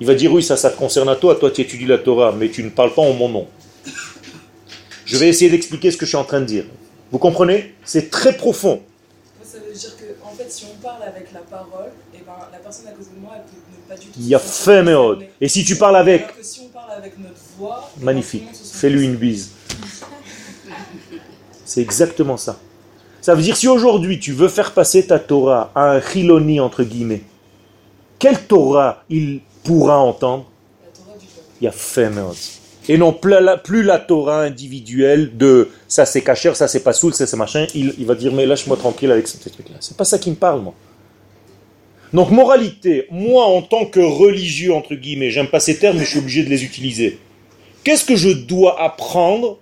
[0.00, 2.32] Il va dire oui, ça, ça te concerne à toi, toi tu étudies la Torah,
[2.32, 3.46] mais tu ne parles pas en mon nom.
[5.04, 6.64] Je vais essayer d'expliquer ce que je suis en train de dire.
[7.10, 7.74] Vous comprenez?
[7.84, 8.82] C'est très profond.
[9.42, 12.58] Ça veut dire que, en fait, si on parle avec la parole, et ben, la
[12.58, 14.18] personne à côté de moi, elle peut ne pas du tout.
[14.18, 15.24] Il y a fait méode.
[15.40, 18.48] Et si tu parles avec, Alors que si on parle avec notre voix, eh Magnifique.
[18.52, 19.52] Fais-lui une bise.
[21.64, 22.60] C'est exactement ça.
[23.20, 26.84] Ça veut dire si aujourd'hui tu veux faire passer ta Torah à un chiloni entre
[26.84, 27.22] guillemets,
[28.18, 30.50] quelle Torah il pourra entendre?
[31.60, 31.72] Il y a.
[32.88, 37.26] Et non plus la, Torah individuelle de ça c'est cacher, ça c'est pas soul, ça
[37.26, 37.66] c'est machin.
[37.74, 39.76] Il, il va dire mais lâche-moi tranquille avec ces trucs-là.
[39.80, 40.74] C'est pas ça qui me parle moi.
[42.12, 46.10] Donc moralité, moi en tant que religieux entre guillemets, j'aime pas ces termes mais je
[46.10, 47.18] suis obligé de les utiliser.
[47.84, 49.58] Qu'est-ce que je dois apprendre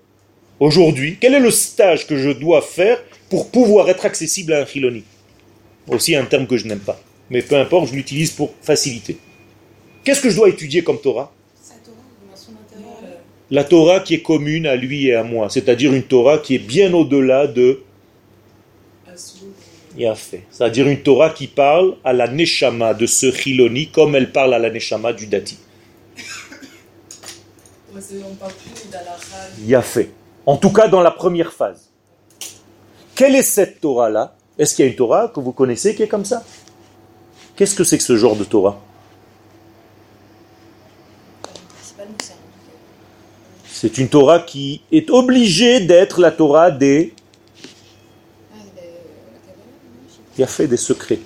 [0.60, 1.18] aujourd'hui?
[1.20, 5.04] Quel est le stage que je dois faire pour pouvoir être accessible à un chiloni
[5.88, 7.00] Aussi un terme que je n'aime pas.
[7.30, 9.18] Mais peu importe, je l'utilise pour faciliter.
[10.04, 11.32] Qu'est-ce que je dois étudier comme Torah?
[13.50, 16.60] La Torah qui est commune à lui et à moi, c'est-à-dire une Torah qui est
[16.60, 17.80] bien au-delà de
[19.96, 20.42] Yafé.
[20.50, 24.58] C'est-à-dire une Torah qui parle à la Neshama de ce Chiloni comme elle parle à
[24.58, 25.58] la Neshama du Dati.
[29.64, 30.10] Yafé.
[30.44, 31.85] En tout cas dans la première phase.
[33.16, 34.36] Quelle est cette Torah-là?
[34.58, 36.44] Est-ce qu'il y a une Torah que vous connaissez qui est comme ça?
[37.56, 38.78] Qu'est-ce que c'est que ce genre de Torah?
[43.66, 47.14] C'est une Torah qui est obligée d'être la Torah des
[50.34, 51.20] qui a fait des secrets.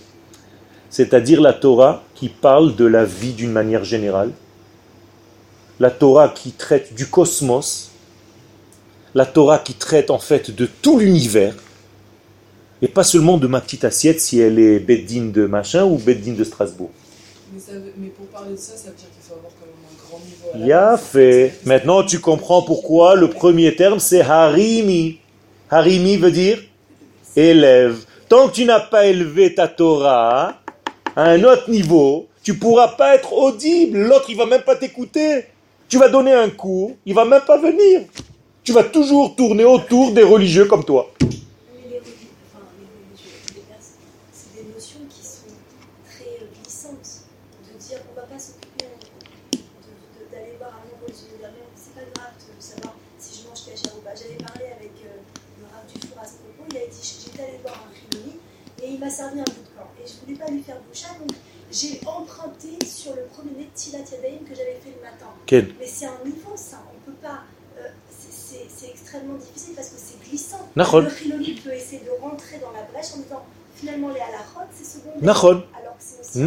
[0.90, 4.30] C'est-à-dire la Torah qui parle de la vie d'une manière générale,
[5.80, 7.90] la Torah qui traite du cosmos,
[9.14, 11.54] la Torah qui traite en fait de tout l'univers,
[12.82, 16.36] et pas seulement de ma petite assiette si elle est Beddine de machin ou Beddine
[16.36, 16.90] de Strasbourg.
[17.52, 19.66] Mais, ça veut- mais pour parler de ça, ça veut dire qu'il faut avoir quand
[19.66, 20.64] même un grand niveau.
[20.64, 21.00] à la base.
[21.00, 21.54] fait.
[21.64, 25.18] Maintenant, tu comprends pourquoi le premier terme, c'est harimi.
[25.70, 26.58] Harimi veut dire
[27.36, 27.98] élève.
[28.28, 30.54] Tant que tu n'as pas élevé ta Torah
[31.16, 33.98] à un autre niveau, tu pourras pas être audible.
[33.98, 35.44] L'autre, il va même pas t'écouter.
[35.88, 38.02] Tu vas donner un cours, il va même pas venir.
[38.62, 41.10] Tu vas toujours tourner autour des religieux comme toi.
[41.20, 41.26] Mais
[41.90, 45.50] les religieux, enfin les religieux, les personnes, c'est des notions qui sont
[46.06, 47.26] très euh, glissantes.
[47.66, 51.14] De dire on va pas s'occuper de- de- d'aller voir un nombre de
[51.74, 54.14] c'est pas grave de savoir si je mange cachère ou pas.
[54.14, 55.18] J'avais parlé avec euh,
[55.58, 58.38] le Rav du Four à ce propos, il a dit j'étais allé voir un Rimoni
[58.78, 59.90] et il m'a servi un bout de camp.
[60.02, 61.36] Et je voulais pas lui faire boucha, donc
[61.72, 65.26] j'ai emprunté sur le premier Tilat Yadayim que j'avais fait le matin.
[65.78, 66.78] Mais c'est un niveau, ça.
[66.94, 67.40] On peut pas.
[67.78, 70.68] euh, c'est- extrêmement difficile parce que c'est glissant.
[71.04, 73.42] Le Chiloni peut essayer de rentrer dans la brèche en disant
[73.76, 75.18] finalement les halachot, c'est secondaire.
[75.78, 76.38] Alors que aussi.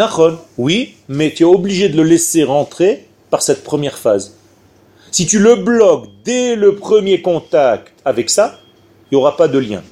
[0.58, 4.36] Oui, mais tu es obligé de le laisser rentrer par cette première phase.
[5.12, 8.60] Si tu le bloques dès le premier contact avec ça,
[9.12, 9.84] il n'y aura pas de lien.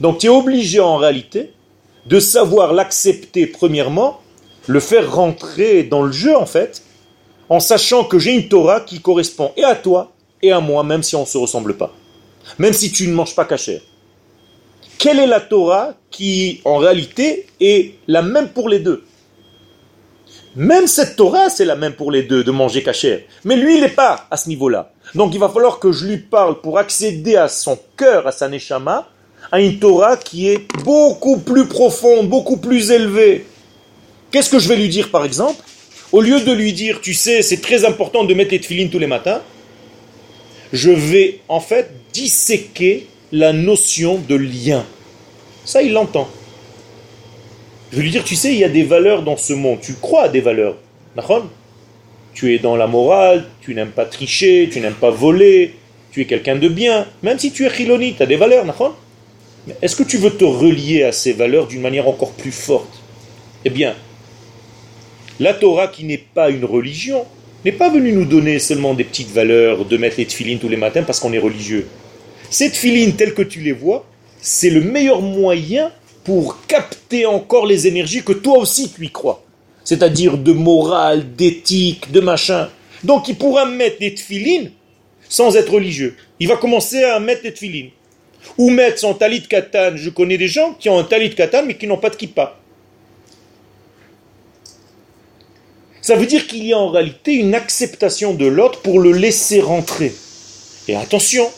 [0.00, 1.52] Donc tu es obligé en réalité
[2.06, 4.20] de savoir l'accepter premièrement,
[4.66, 6.82] le faire rentrer dans le jeu en fait,
[7.48, 11.02] en sachant que j'ai une Torah qui correspond et à toi et à moi, même
[11.02, 11.92] si on ne se ressemble pas.
[12.58, 13.80] Même si tu ne manges pas cachère.
[14.98, 19.04] Quelle est la Torah qui, en réalité, est la même pour les deux?
[20.54, 23.20] Même cette Torah, c'est la même pour les deux, de manger cachère.
[23.44, 24.92] Mais lui, il n'est pas à ce niveau-là.
[25.14, 28.48] Donc il va falloir que je lui parle pour accéder à son cœur, à sa
[28.48, 29.06] neshama,
[29.52, 33.44] à une Torah qui est beaucoup plus profonde, beaucoup plus élevée.
[34.30, 35.62] Qu'est-ce que je vais lui dire, par exemple?
[36.12, 38.98] Au lieu de lui dire, tu sais, c'est très important de mettre les tefilines tous
[38.98, 39.42] les matins,
[40.72, 44.84] je vais en fait disséquer la notion de lien.
[45.64, 46.28] Ça, il l'entend.
[47.90, 49.78] Je vais lui dire, tu sais, il y a des valeurs dans ce monde.
[49.80, 50.76] Tu crois à des valeurs.
[52.34, 55.74] Tu es dans la morale, tu n'aimes pas tricher, tu n'aimes pas voler,
[56.12, 57.06] tu es quelqu'un de bien.
[57.22, 58.64] Même si tu es chiloni, tu as des valeurs,
[59.66, 63.02] Mais Est-ce que tu veux te relier à ces valeurs d'une manière encore plus forte?
[63.64, 63.94] Eh bien,
[65.40, 67.26] la Torah qui n'est pas une religion,
[67.64, 70.76] n'est pas venue nous donner seulement des petites valeurs de mettre les tefilines tous les
[70.76, 71.88] matins parce qu'on est religieux.
[72.48, 74.06] Ces tefilines telles que tu les vois,
[74.40, 75.90] c'est le meilleur moyen
[76.22, 79.42] pour capter encore les énergies que toi aussi tu y crois.
[79.82, 82.68] C'est-à-dire de morale, d'éthique, de machin.
[83.02, 84.70] Donc il pourra mettre des tefilines
[85.28, 86.16] sans être religieux.
[86.38, 87.90] Il va commencer à mettre des tefilines.
[88.58, 89.96] Ou mettre son talit katan.
[89.96, 92.58] Je connais des gens qui ont un talit katan mais qui n'ont pas de kippa.
[96.00, 99.60] Ça veut dire qu'il y a en réalité une acceptation de l'autre pour le laisser
[99.60, 100.14] rentrer.
[100.86, 101.50] Et attention,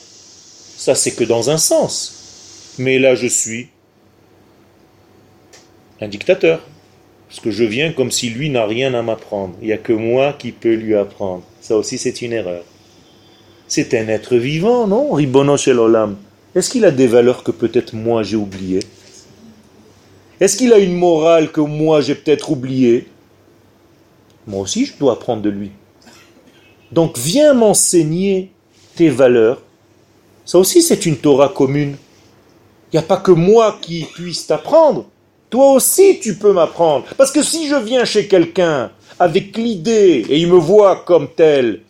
[0.76, 2.74] ça c'est que dans un sens.
[2.78, 3.68] Mais là je suis
[6.00, 6.62] un dictateur.
[7.28, 9.54] Parce que je viens comme si lui n'a rien à m'apprendre.
[9.60, 11.42] Il n'y a que moi qui peux lui apprendre.
[11.60, 12.64] Ça aussi c'est une erreur.
[13.66, 15.56] C'est un être vivant, non Ribono.
[16.58, 18.82] Est-ce qu'il a des valeurs que peut-être moi j'ai oubliées?
[20.40, 23.06] Est-ce qu'il a une morale que moi j'ai peut-être oubliée?
[24.44, 25.70] Moi aussi, je dois apprendre de lui.
[26.90, 28.50] Donc, viens m'enseigner
[28.96, 29.62] tes valeurs.
[30.44, 31.94] Ça aussi, c'est une Torah commune.
[32.92, 35.06] Il n'y a pas que moi qui puisse t'apprendre.
[35.50, 37.06] Toi aussi, tu peux m'apprendre.
[37.16, 38.90] Parce que si je viens chez quelqu'un
[39.20, 41.82] avec l'idée et il me voit comme tel,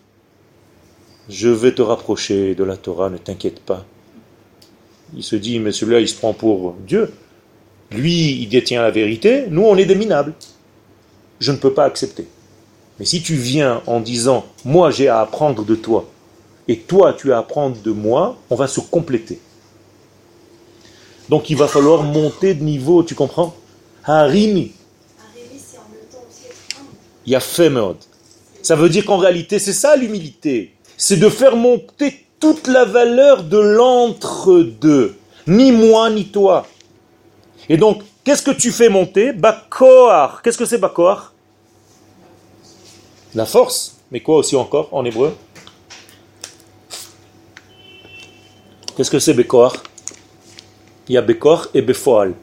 [1.30, 3.86] je vais te rapprocher de la Torah, ne t'inquiète pas.
[5.16, 7.12] Il se dit, mais celui-là, il se prend pour Dieu.
[7.90, 9.44] Lui, il détient la vérité.
[9.48, 10.34] Nous, on est des minables.
[11.40, 12.26] Je ne peux pas accepter.
[12.98, 16.08] Mais si tu viens en disant, moi j'ai à apprendre de toi,
[16.66, 19.40] et toi tu as à apprendre de moi, on va se compléter.
[21.28, 23.54] Donc il va falloir monter de niveau, tu comprends?
[24.04, 24.72] Harimi.
[27.26, 27.96] Yafemod.
[28.62, 30.74] Ça veut dire qu'en réalité, c'est ça l'humilité.
[30.96, 35.15] C'est de faire monter toute la valeur de l'entre-deux.
[35.47, 36.65] Ni moi, ni toi.
[37.69, 40.41] Et donc, qu'est-ce que tu fais monter Bakoar.
[40.41, 41.33] Qu'est-ce que c'est Bakoar
[43.35, 43.97] La force.
[44.11, 45.35] Mais quoi aussi encore en hébreu
[48.95, 49.73] Qu'est-ce que c'est Bekoar
[51.07, 52.33] Il y a Bekor et Befoal.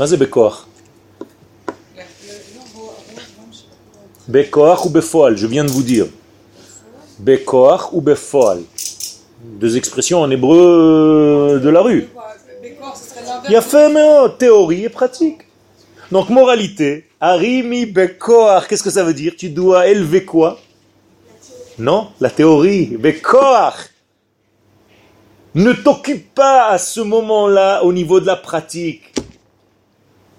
[0.00, 0.66] מה זה בכוח?
[4.27, 6.07] Bekoach ou Befoal, je viens de vous dire.
[7.19, 8.61] Bekoach ou Befoal.
[9.43, 12.07] Deux expressions en hébreu de la rue.
[13.45, 15.41] Il y a fait oh, théorie et pratique.
[16.11, 19.33] Donc moralité, arimi Bekoach, qu'est-ce que ça veut dire?
[19.37, 20.59] Tu dois élever quoi?
[21.77, 23.91] Non, la théorie, Bekoach.
[25.53, 29.14] Ne t'occupe pas à ce moment-là au niveau de la pratique.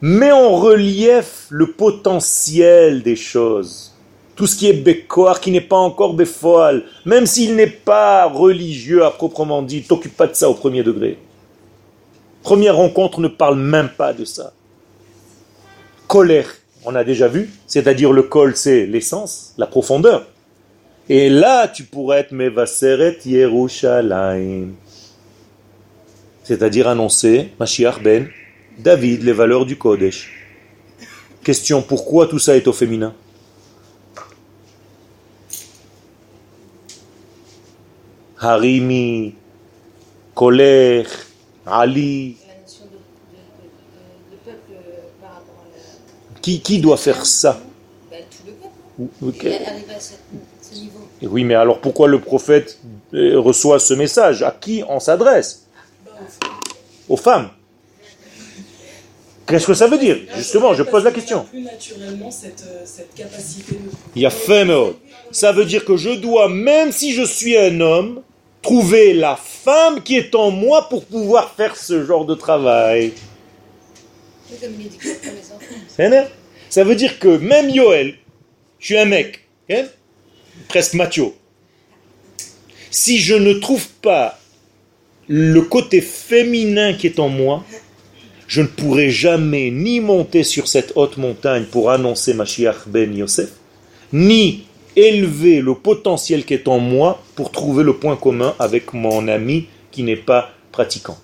[0.02, 3.94] Mets en relief le potentiel des choses.
[4.34, 9.04] Tout ce qui est bécoir, qui n'est pas encore béfoal, même s'il n'est pas religieux
[9.04, 11.16] à proprement dit, t'occupe pas de ça au premier degré.
[12.42, 14.52] Première rencontre ne parle même pas de ça.
[16.06, 20.26] Colère, on a déjà vu, c'est-à-dire le col, c'est l'essence, la profondeur.
[21.08, 24.74] Et là, tu pourrais être Mevaseret Yerushalayim.
[26.42, 28.28] C'est-à-dire annoncer Mashiach ben
[28.78, 30.30] David, les valeurs du Kodesh.
[31.42, 33.14] Question, pourquoi tout ça est au féminin?
[38.38, 39.34] Harimi,
[40.34, 41.06] colère,
[41.64, 42.36] Ali.
[46.42, 47.60] Qui, doit faire ça?
[51.22, 52.78] Oui, mais alors pourquoi le prophète
[53.14, 54.44] euh, reçoit ce message?
[54.44, 55.66] À qui on s'adresse?
[57.08, 57.50] Aux femmes.
[59.46, 61.44] Qu'est-ce que ça veut dire Justement, je pose la question.
[61.44, 63.90] Plus naturellement cette, euh, cette capacité de.
[64.16, 64.66] Il y a fait
[65.30, 68.22] Ça veut dire que je dois, même si je suis un homme,
[68.60, 73.12] trouver la femme qui est en moi pour pouvoir faire ce genre de travail.
[76.68, 78.14] Ça veut dire que même Yoel,
[78.80, 79.84] je suis un mec, hein,
[80.68, 81.36] presque macho.
[82.90, 84.38] Si je ne trouve pas
[85.28, 87.64] le côté féminin qui est en moi,
[88.46, 93.50] je ne pourrai jamais ni monter sur cette haute montagne pour annoncer Mashiach ben Yosef,
[94.12, 99.28] ni élever le potentiel qui est en moi pour trouver le point commun avec mon
[99.28, 101.18] ami qui n'est pas pratiquant.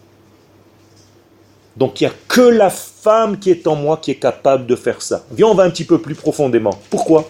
[1.77, 4.77] Donc il n'y a que la femme qui est en moi qui est capable de
[4.77, 5.25] faire ça.
[5.31, 6.79] Viens, on va un petit peu plus profondément.
[6.91, 7.29] Pourquoi?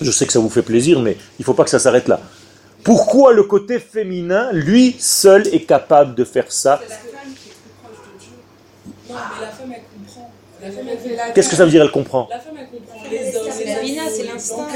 [0.00, 2.08] Je sais que ça vous fait plaisir, mais il ne faut pas que ça s'arrête
[2.08, 2.20] là.
[2.82, 7.48] Pourquoi le côté féminin, lui seul, est capable de faire ça C'est la femme qui
[7.48, 8.32] est plus proche de Dieu.
[9.12, 10.30] Non, mais la femme, elle comprend.
[11.34, 13.48] Qu'est-ce que ça veut dire, elle comprend La femme, elle comprend les hommes.
[13.50, 14.68] C'est l'instinct,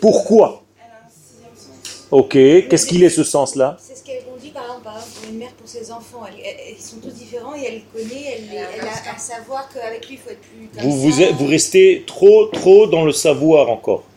[0.00, 2.08] Pourquoi Elle a un sixième sens.
[2.10, 5.68] Ok, qu'est-ce qu'il est ce sens-là C'est ce qu'elle dit par exemple, une mère pour
[5.68, 6.24] ses enfants.
[6.36, 10.30] Ils sont tous différents et elle connaît, elle, a un savoir qu'avec lui il faut
[10.30, 10.68] être plus.
[10.82, 14.04] vous, vous, vous restez trop, trop dans le savoir encore.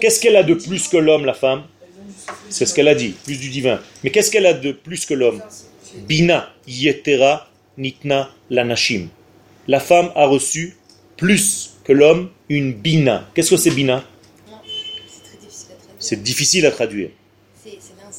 [0.00, 1.64] Qu'est-ce qu'elle a de plus que l'homme, la femme?
[2.50, 3.80] C'est ce qu'elle a dit, plus du divin.
[4.02, 5.42] Mais qu'est-ce qu'elle a de plus que l'homme?
[6.06, 9.08] Bina, yetera, nitna, lanashim.
[9.66, 10.76] La femme a reçu
[11.16, 13.28] plus que l'homme une bina.
[13.34, 14.04] Qu'est-ce que c'est bina?
[15.98, 17.10] C'est difficile à traduire.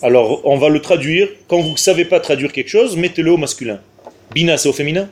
[0.02, 1.30] Alors, on va le traduire.
[1.48, 3.80] Quand vous ne savez pas traduire quelque chose, mettez-le au masculin.
[4.34, 5.10] Bina, c'est au féminin?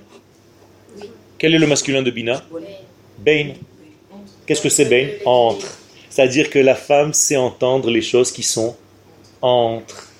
[1.37, 2.43] Quel est le masculin de bina?
[3.19, 3.53] Bain.
[4.45, 5.07] Qu'est-ce que c'est bain?
[5.25, 5.79] Entre.
[6.09, 8.75] C'est-à-dire que la femme sait entendre les choses qui sont
[9.41, 10.11] entre.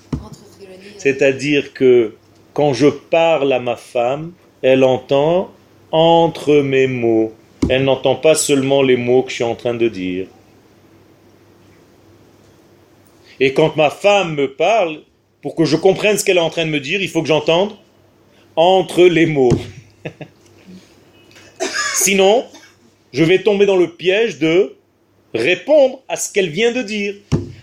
[0.56, 2.14] Frélonier, C'est-à-dire que
[2.52, 5.50] quand je parle à ma femme, elle entend
[5.92, 7.32] entre mes mots.
[7.68, 10.26] Elle n'entend pas seulement les mots que je suis en train de dire.
[13.40, 15.02] Et quand ma femme me parle,
[15.42, 17.28] pour que je comprenne ce qu'elle est en train de me dire, il faut que
[17.28, 17.76] j'entende
[18.56, 19.52] entre les mots.
[21.94, 22.44] Sinon,
[23.12, 24.76] je vais tomber dans le piège de
[25.34, 27.14] répondre à ce qu'elle vient de dire.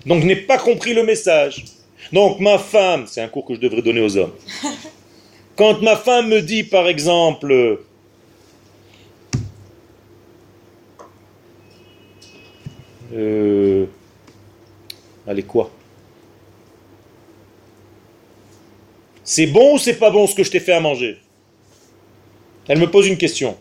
[0.05, 1.65] Donc je n'ai pas compris le message.
[2.13, 4.33] Donc ma femme, c'est un cours que je devrais donner aux hommes.
[5.55, 7.79] Quand ma femme me dit par exemple
[13.13, 13.85] euh,
[15.27, 15.71] allez quoi?
[19.23, 21.17] C'est bon ou c'est pas bon ce que je t'ai fait à manger?
[22.67, 23.57] Elle me pose une question.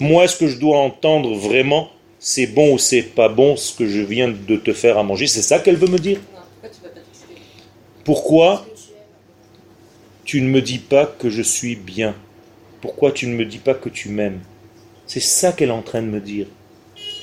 [0.00, 3.86] Moi, est-ce que je dois entendre vraiment c'est bon ou c'est pas bon ce que
[3.86, 6.20] je viens de te faire à manger C'est ça qu'elle veut me dire?
[8.04, 8.66] Pourquoi
[10.24, 12.14] tu ne me dis pas que je suis bien?
[12.80, 14.40] Pourquoi tu ne me dis pas que tu m'aimes?
[15.06, 16.46] C'est ça qu'elle est en train de me dire.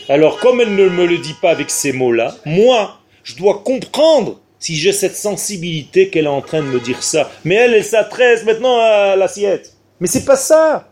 [0.09, 4.39] Alors, comme elle ne me le dit pas avec ces mots-là, moi, je dois comprendre
[4.59, 7.31] si j'ai cette sensibilité qu'elle est en train de me dire ça.
[7.43, 9.73] Mais elle, elle s'adresse maintenant à l'assiette.
[9.99, 10.89] Mais c'est pas ça.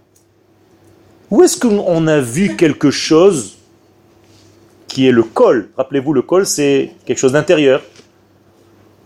[1.30, 3.58] Où est-ce qu'on a vu quelque chose
[4.94, 7.82] qui est le col Rappelez-vous, le col, c'est quelque chose d'intérieur.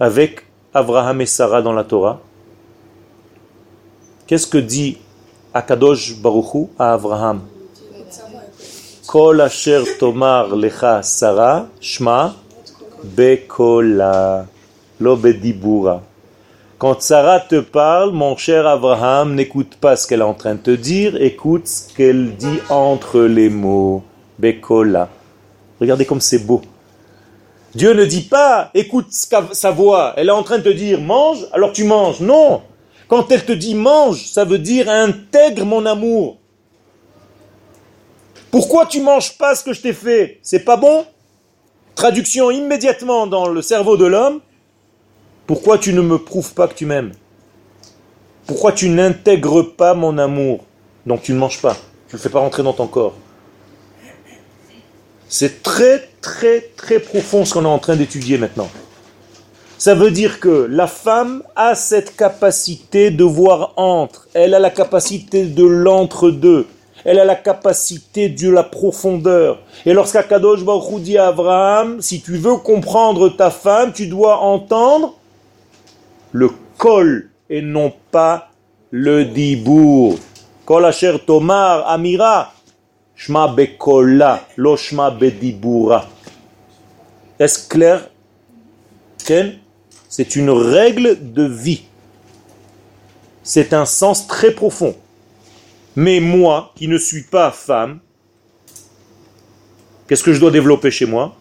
[0.02, 2.20] Avec Abraham et Sarah dans la Torah.
[4.28, 4.98] Qu'est-ce que dit
[5.54, 7.40] Akadosh Baruchu à Abraham
[9.08, 12.36] Kol asher tomar lecha Sarah, shma
[13.02, 14.46] bekola,
[15.00, 16.02] lo bedibura.
[16.78, 20.60] Quand Sarah te parle, mon cher Abraham, n'écoute pas ce qu'elle est en train de
[20.60, 24.04] te dire, écoute ce qu'elle dit entre les mots.
[24.38, 25.08] Bekola.
[25.80, 26.62] Regardez comme c'est beau.
[27.76, 31.46] Dieu ne dit pas, écoute sa voix, elle est en train de te dire, mange,
[31.52, 32.22] alors tu manges.
[32.22, 32.64] Non,
[33.08, 36.38] quand elle te dit mange, ça veut dire intègre mon amour.
[38.50, 40.40] Pourquoi tu manges pas ce que je t'ai fait?
[40.42, 41.06] C'est pas bon?
[41.96, 44.40] Traduction immédiatement dans le cerveau de l'homme.
[45.46, 47.12] Pourquoi tu ne me prouves pas que tu m'aimes?
[48.48, 50.64] Pourquoi tu n'intègres pas mon amour?
[51.06, 51.76] Donc tu ne manges pas.
[52.08, 53.14] Tu ne le fais pas rentrer dans ton corps.
[55.30, 58.70] C'est très très très profond ce qu'on est en train d'étudier maintenant.
[59.78, 64.28] Ça veut dire que la femme a cette capacité de voir entre.
[64.34, 66.66] Elle a la capacité de l'entre-deux.
[67.06, 69.60] Elle a la capacité de la profondeur.
[69.86, 75.14] Et lorsqu'Akadosh Baruch dit à Abraham, si tu veux comprendre ta femme, tu dois entendre
[76.32, 78.50] le kol et non pas
[78.90, 80.16] le dibour.
[80.66, 82.52] Kol asher tomar amira,
[83.18, 86.08] shma bekola, lo shma bedibura.
[87.40, 88.10] Est-ce clair
[90.10, 91.84] C'est une règle de vie.
[93.44, 94.96] C'est un sens très profond.
[95.96, 98.00] Mais moi, qui ne suis pas femme,
[100.08, 101.36] qu'est-ce que je dois développer chez moi?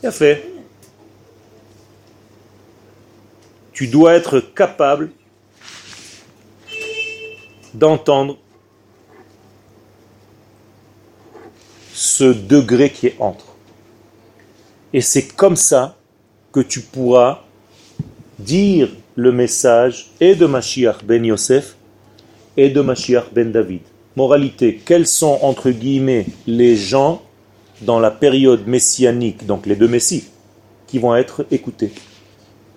[0.00, 0.48] Bien fait.
[3.72, 5.10] Tu dois être capable
[7.74, 8.38] d'entendre
[11.92, 13.46] ce degré qui est entre.
[14.92, 15.96] Et c'est comme ça
[16.52, 17.40] que tu pourras
[18.38, 21.76] dire le message et de Mashiach ben Yosef
[22.56, 23.82] et de Mashiach ben David.
[24.16, 27.22] Moralité, quels sont entre guillemets les gens
[27.80, 30.28] dans la période messianique, donc les deux messies,
[30.86, 31.92] qui vont être écoutés?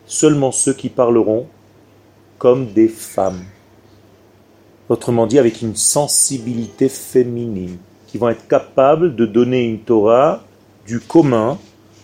[0.08, 1.48] Seulement ceux qui parleront
[2.38, 3.44] comme des femmes.
[4.90, 7.78] Autrement dit, avec une sensibilité féminine,
[8.08, 10.44] qui vont être capables de donner une Torah
[10.86, 11.58] du commun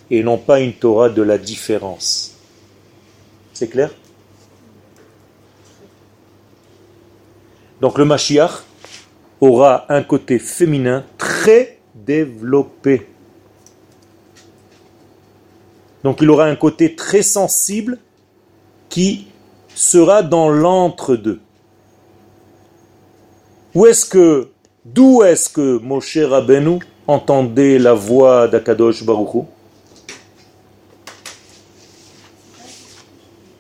[0.10, 2.36] et non pas une Torah de la différence.
[3.54, 3.92] C'est clair?
[7.80, 8.64] Donc le Mashiach
[9.40, 13.08] aura un côté féminin très développé.
[16.04, 18.00] Donc il aura un côté très sensible
[18.90, 19.28] qui
[19.74, 21.40] sera dans l'entre-deux.
[23.74, 24.50] Où est-ce que,
[24.84, 29.46] d'où est-ce que Moshe Rabbeinu entendait la voix d'Akadosh Baruch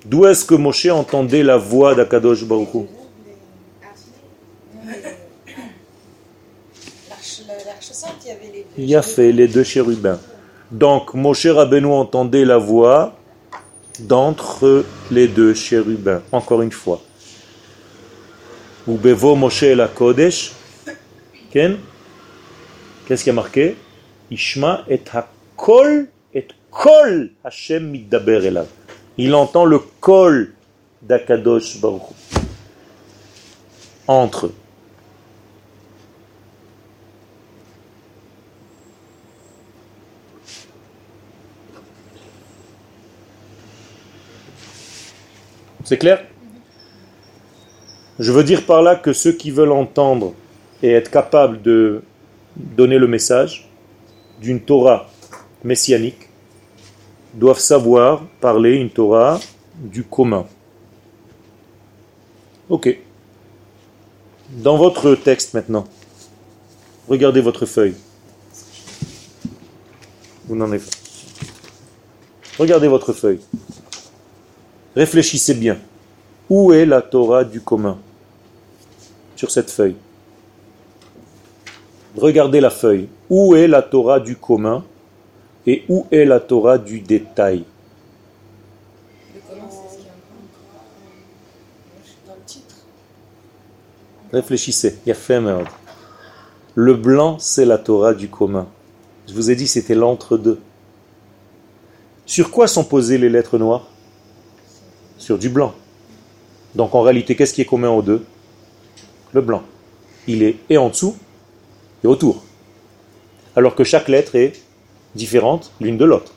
[0.06, 2.88] D'où est-ce que Moshe entendait la voix d'Akadosh Baruch
[8.78, 10.20] Il a fait les deux chérubins.
[10.72, 13.14] Donc Moshe Rabbeinu entendait la voix
[14.00, 16.22] d'entre les deux chérubins.
[16.34, 17.02] Encore une fois.
[18.88, 20.54] Ou Bevo Moshe la Kodesh.
[21.52, 23.76] Qu'est-ce qui a marqué
[24.32, 28.68] Ishma et Hakol et Kol Hashem Middaber Elav.
[29.18, 30.54] Il entend le Kol
[31.02, 32.02] d'Akadosh Baruch.
[34.08, 34.56] Entre eux.
[45.84, 46.31] C'est clair?
[48.22, 50.36] Je veux dire par là que ceux qui veulent entendre
[50.84, 52.04] et être capables de
[52.56, 53.68] donner le message
[54.40, 55.10] d'une Torah
[55.64, 56.30] messianique
[57.34, 59.40] doivent savoir parler une Torah
[59.76, 60.46] du commun.
[62.70, 62.96] Ok.
[64.52, 65.88] Dans votre texte maintenant,
[67.10, 67.96] regardez votre feuille.
[70.46, 70.92] Vous n'en avez pas.
[72.60, 73.40] Regardez votre feuille.
[74.96, 75.80] Réfléchissez bien.
[76.52, 77.98] Où est la Torah du commun?
[79.42, 79.96] Sur cette feuille
[82.16, 83.08] Regardez la feuille.
[83.28, 84.84] Où est la Torah du commun
[85.66, 87.64] et où est la Torah du détail?
[94.32, 95.42] Réfléchissez, il a fait
[96.76, 98.68] Le blanc, c'est la Torah du commun.
[99.28, 100.60] Je vous ai dit, c'était l'entre-deux.
[102.28, 103.88] Sur quoi sont posées les lettres noires?
[105.18, 105.74] Sur du blanc.
[106.76, 108.24] Donc en réalité, qu'est-ce qui est commun aux deux?
[109.34, 109.64] Le blanc.
[110.28, 111.16] Il est et en dessous
[112.04, 112.44] et autour.
[113.56, 114.54] Alors que chaque lettre est
[115.16, 116.34] différente l'une de l'autre.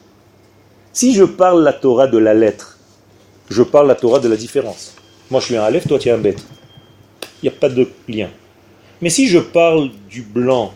[0.93, 2.79] Si je parle la Torah de la lettre,
[3.51, 4.95] je parle la Torah de la différence.
[5.31, 6.45] Moi je suis un Aleph, toi tu es un bête.
[7.43, 8.31] Il n'y a pas de lien.
[9.03, 10.73] Mais si je parle du blanc,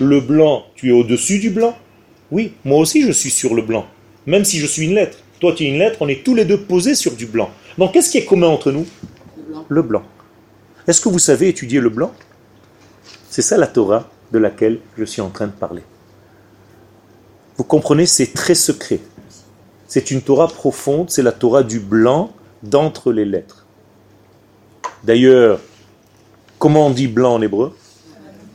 [0.00, 1.76] le blanc, tu es au-dessus du blanc?
[2.30, 3.86] Oui, moi aussi je suis sur le blanc,
[4.26, 5.18] même si je suis une lettre.
[5.40, 7.50] Toi, tu es une lettre, on est tous les deux posés sur du blanc.
[7.76, 8.86] Donc, qu'est-ce qui est commun entre nous?
[9.68, 10.02] Le blanc.
[10.86, 12.12] Est-ce que vous savez étudier le blanc?
[13.30, 15.82] C'est ça la Torah de laquelle je suis en train de parler.
[17.56, 19.00] Vous comprenez, c'est très secret.
[19.86, 22.32] C'est une Torah profonde, c'est la Torah du blanc
[22.62, 23.64] d'entre les lettres.
[25.04, 25.60] D'ailleurs,
[26.58, 27.76] comment on dit blanc en hébreu?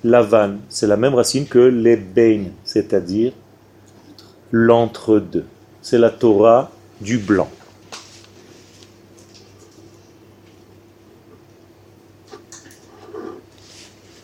[0.03, 3.33] Lavan, c'est la même racine que les bein, c'est-à-dire
[4.51, 5.45] l'entre-deux.
[5.81, 6.71] C'est la Torah
[7.01, 7.49] du blanc.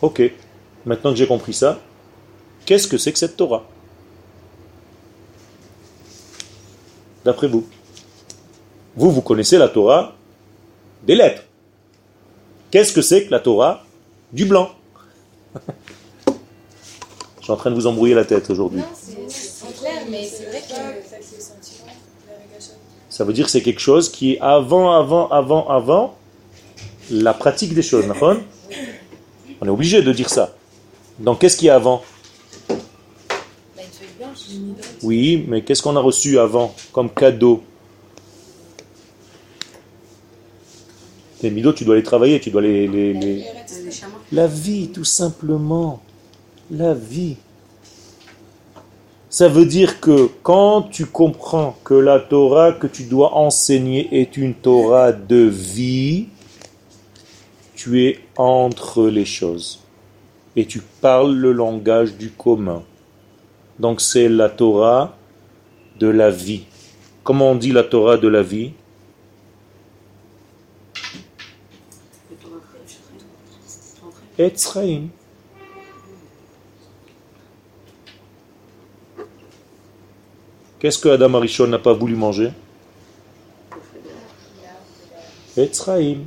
[0.06, 0.22] Ok,
[0.84, 1.80] maintenant que j'ai compris ça,
[2.64, 3.64] qu'est-ce que c'est que cette Torah?
[7.24, 7.66] D'après vous
[8.94, 10.14] Vous, vous connaissez la Torah
[11.02, 11.42] des lettres.
[12.70, 13.84] Qu'est-ce que c'est que la Torah
[14.32, 14.70] du blanc?
[17.40, 18.82] Je suis en train de vous embrouiller la tête aujourd'hui.
[23.08, 26.14] Ça veut dire que c'est quelque chose qui est avant, avant, avant, avant
[27.10, 28.06] la pratique des choses.
[29.60, 30.54] On est obligé de dire ça.
[31.18, 32.02] Donc qu'est-ce qu'il y a avant?
[35.02, 37.62] Oui, mais qu'est-ce qu'on a reçu avant comme cadeau?
[41.42, 43.44] Les midot, tu dois les travailler, tu dois les- les-
[44.32, 46.00] La vie, tout simplement.
[46.70, 47.36] La vie.
[49.28, 54.36] Ça veut dire que quand tu comprends que la Torah que tu dois enseigner est
[54.38, 56.28] une Torah de vie,
[57.86, 59.78] tu es entre les choses.
[60.56, 62.82] Et tu parles le langage du commun.
[63.78, 65.16] Donc c'est la Torah
[66.00, 66.64] de la vie.
[67.22, 68.72] Comment on dit la Torah de la vie?
[74.36, 75.08] Etzraim.
[80.80, 82.50] Qu'est-ce que Adam Arishon n'a pas voulu manger?
[85.56, 86.26] Etzraim.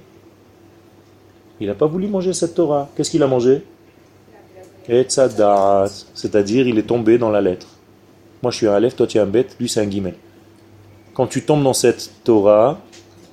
[1.59, 2.89] Il n'a pas voulu manger cette Torah.
[2.95, 3.63] Qu'est-ce qu'il a mangé?
[4.87, 7.67] C'est-à-dire, il est tombé dans la lettre.
[8.41, 10.15] Moi, je suis un Aleph, toi, tu es un bête, lui, c'est un guillemets.
[11.13, 12.79] Quand tu tombes dans cette Torah,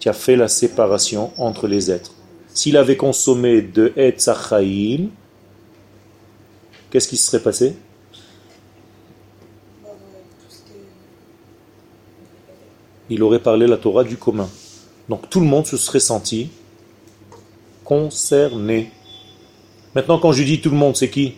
[0.01, 2.13] tu as fait la séparation entre les êtres.
[2.53, 5.09] S'il avait consommé de Etzachaim,
[6.91, 7.77] qu'est-ce qui se serait passé?
[13.09, 14.49] Il aurait parlé la Torah du commun.
[15.09, 16.51] Donc tout le monde se serait senti
[17.87, 18.91] concerné.
[19.95, 21.37] Maintenant, quand je dis tout le monde, c'est qui?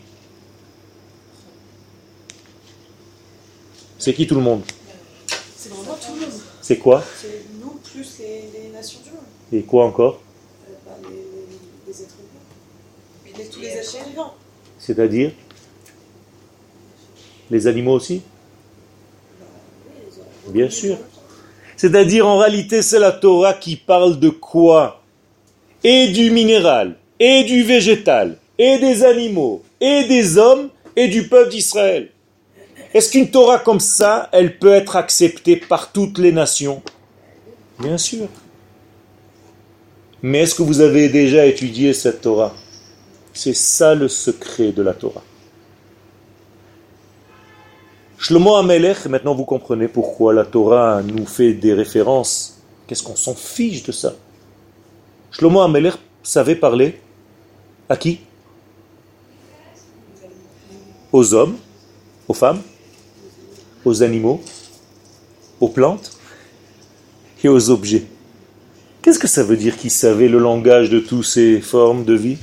[3.99, 4.63] C'est qui tout le monde?
[5.57, 6.41] C'est vraiment tout le monde.
[6.63, 7.05] C'est quoi?
[7.21, 9.21] C'est nous plus les, les nations du monde.
[9.53, 10.21] Et quoi encore?
[10.69, 13.39] Euh, bah, les, les, les êtres humains.
[13.39, 14.35] Les- tous les êtres vivants.
[14.79, 15.33] C'est-à-dire?
[17.51, 18.23] Les animaux aussi?
[20.49, 20.97] Bien sûr.
[21.77, 24.98] C'est-à-dire, en réalité, c'est la Torah qui parle de quoi?
[25.85, 31.51] Et du minéral, et du végétal, et des animaux, et des hommes, et du peuple
[31.51, 32.09] d'Israël.
[32.93, 36.83] Est-ce qu'une Torah comme ça, elle peut être acceptée par toutes les nations?
[37.79, 38.27] Bien sûr.
[40.21, 42.55] Mais est-ce que vous avez déjà étudié cette Torah?
[43.33, 45.23] C'est ça le secret de la Torah.
[48.17, 52.61] Shlomo Amelech, maintenant vous comprenez pourquoi la Torah nous fait des références.
[52.89, 54.15] Qu'est-ce qu'on s'en fiche de ça?
[55.39, 56.99] Shlomo Amelech savait parler
[57.89, 58.19] à qui?
[61.13, 61.57] Aux hommes,
[62.27, 62.61] aux femmes,
[63.85, 64.41] aux animaux,
[65.61, 66.19] aux plantes
[67.45, 68.05] et aux objets.
[69.01, 72.39] Qu'est-ce que ça veut dire qu'il savait le langage de toutes ces formes de vie?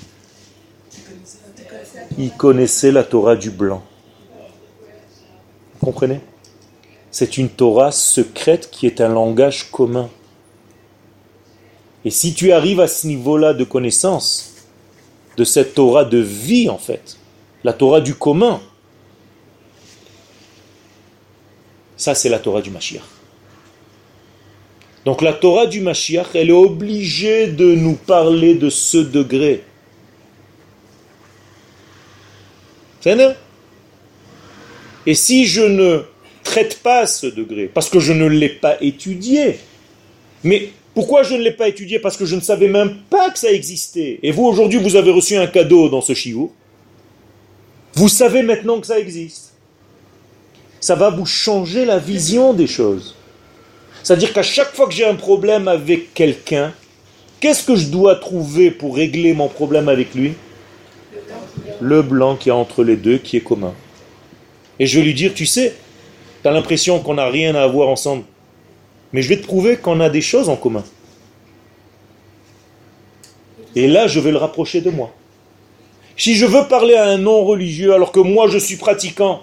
[2.17, 3.83] Il connaissait la Torah du blanc.
[5.81, 6.21] Vous comprenez?
[7.11, 10.09] C'est une Torah secrète qui est un langage commun.
[12.05, 14.53] Et si tu arrives à ce niveau-là de connaissance,
[15.37, 17.17] de cette Torah de vie en fait,
[17.63, 18.61] la Torah du commun,
[21.97, 23.03] ça c'est la Torah du Mashiach.
[25.03, 29.63] Donc la Torah du Mashiach, elle est obligée de nous parler de ce degré.
[35.05, 36.03] Et si je ne
[36.43, 39.59] traite pas ce degré, parce que je ne l'ai pas étudié,
[40.43, 41.99] mais pourquoi je ne l'ai pas étudié?
[41.99, 44.17] Parce que je ne savais même pas que ça existait.
[44.23, 46.51] Et vous, aujourd'hui, vous avez reçu un cadeau dans ce chiour.
[47.93, 49.53] Vous savez maintenant que ça existe.
[50.79, 53.15] Ça va vous changer la vision des choses.
[54.03, 56.73] C'est-à-dire qu'à chaque fois que j'ai un problème avec quelqu'un,
[57.41, 60.33] qu'est-ce que je dois trouver pour régler mon problème avec lui?
[61.81, 63.73] Le blanc qui est entre les deux, qui est commun.
[64.79, 65.75] Et je vais lui dire, tu sais,
[66.41, 68.23] tu as l'impression qu'on n'a rien à voir ensemble.
[69.15, 70.83] Mais je vais te prouver qu'on a des choses en commun.
[73.73, 75.09] Et là, je vais le rapprocher de moi.
[76.17, 79.41] Si je veux parler à un non-religieux alors que moi je suis pratiquant,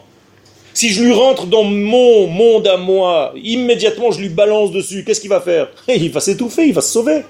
[0.75, 5.23] Si je lui rentre dans mon monde à moi, immédiatement je lui balance dessus, qu'est-ce
[5.23, 5.69] qu'il va faire?
[5.89, 7.23] Il va s'étouffer, il va se sauver.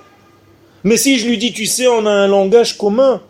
[0.83, 3.23] Mais si je lui dis, tu sais, on a un langage commun,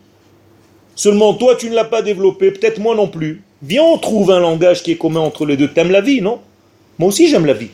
[0.94, 3.42] seulement toi tu ne l'as pas développé, peut-être moi non plus.
[3.62, 5.68] Viens, on trouve un langage qui est commun entre les deux.
[5.68, 6.40] T'aimes la vie, non?
[6.98, 7.72] Moi aussi j'aime la vie.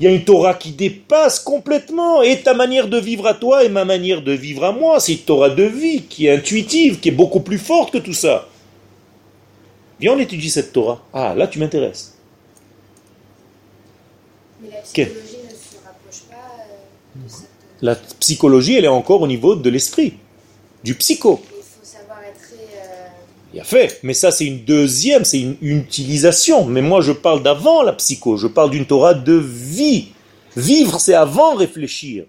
[0.00, 3.64] Il y a une Torah qui dépasse complètement et ta manière de vivre à toi
[3.64, 4.98] et ma manière de vivre à moi.
[4.98, 8.14] C'est une Torah de vie qui est intuitive, qui est beaucoup plus forte que tout
[8.14, 8.48] ça.
[10.00, 11.02] Viens, on étudie cette Torah.
[11.12, 12.16] Ah, là, tu m'intéresses.
[14.62, 17.48] Mais la psychologie ne se rapproche pas euh, de cette.
[17.82, 20.14] La psychologie, elle est encore au niveau de l'esprit,
[20.82, 21.42] du psycho.
[21.44, 22.54] Il faut savoir être très.
[22.54, 23.08] euh,
[23.52, 26.64] Il a fait, mais ça c'est une deuxième, c'est une, utilisation.
[26.66, 30.08] Mais moi je parle d'avant la psycho, je parle d'une Torah de vie.
[30.56, 32.24] Vivre c'est avant réfléchir.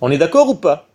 [0.00, 0.88] On est d'accord ou pas?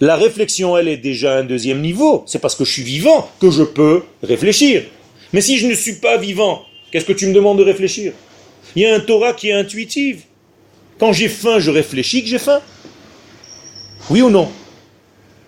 [0.00, 2.24] La réflexion elle est déjà à un deuxième niveau.
[2.26, 4.84] C'est parce que je suis vivant que je peux réfléchir.
[5.32, 8.12] Mais si je ne suis pas vivant, qu'est-ce que tu me demandes de réfléchir?
[8.74, 10.22] Il y a un Torah qui est intuitive.
[10.98, 12.60] Quand j'ai faim, je réfléchis que j'ai faim.
[14.08, 14.48] Oui ou non?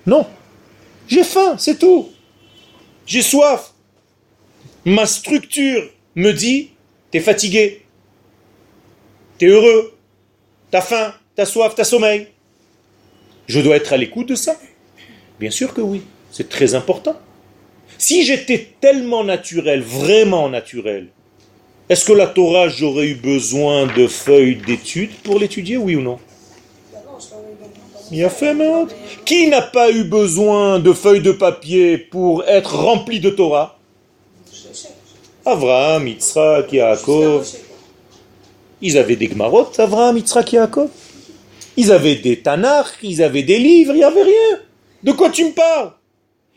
[0.06, 0.26] Non.
[1.08, 2.08] J'ai faim, c'est tout.
[3.06, 3.72] J'ai soif.
[4.84, 6.70] Ma structure me dit,
[7.10, 7.82] t'es fatigué,
[9.38, 9.94] t'es heureux,
[10.70, 12.28] t'as faim, t'as soif, t'as sommeil.
[13.46, 14.56] Je dois être à l'écoute de ça
[15.40, 17.18] Bien sûr que oui, c'est très important.
[17.98, 21.08] Si j'étais tellement naturel, vraiment naturel,
[21.88, 26.18] est-ce que la Torah, j'aurais eu besoin de feuilles d'études pour l'étudier, oui ou non?
[29.24, 33.78] Qui n'a pas eu besoin de feuilles de papier pour être rempli de Torah?
[35.46, 37.46] Avraham, Yitzhak, Yaakov.
[38.80, 40.88] Ils avaient des Gmarot, Avraham, Yitzhak, Yaakov.
[41.76, 44.58] Ils avaient des Tanakh, ils avaient des livres, il n'y avait rien.
[45.02, 45.92] De quoi tu me parles?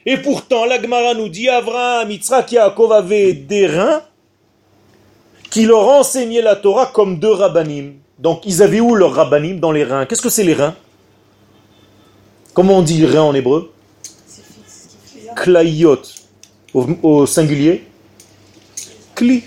[0.06, 4.02] Et pourtant, la Gemara nous dit Avraham, Yitzhak, Yaakov avaient des reins
[5.50, 7.94] qui leur enseignaient la Torah comme deux rabbanim.
[8.20, 10.06] Donc, ils avaient où leurs rabbanim Dans les reins?
[10.06, 10.76] Qu'est-ce que c'est les reins?
[12.58, 13.72] Comment on dit rein en hébreu
[15.36, 16.02] Klayot.
[16.74, 17.84] Au, au singulier
[19.14, 19.44] Kli.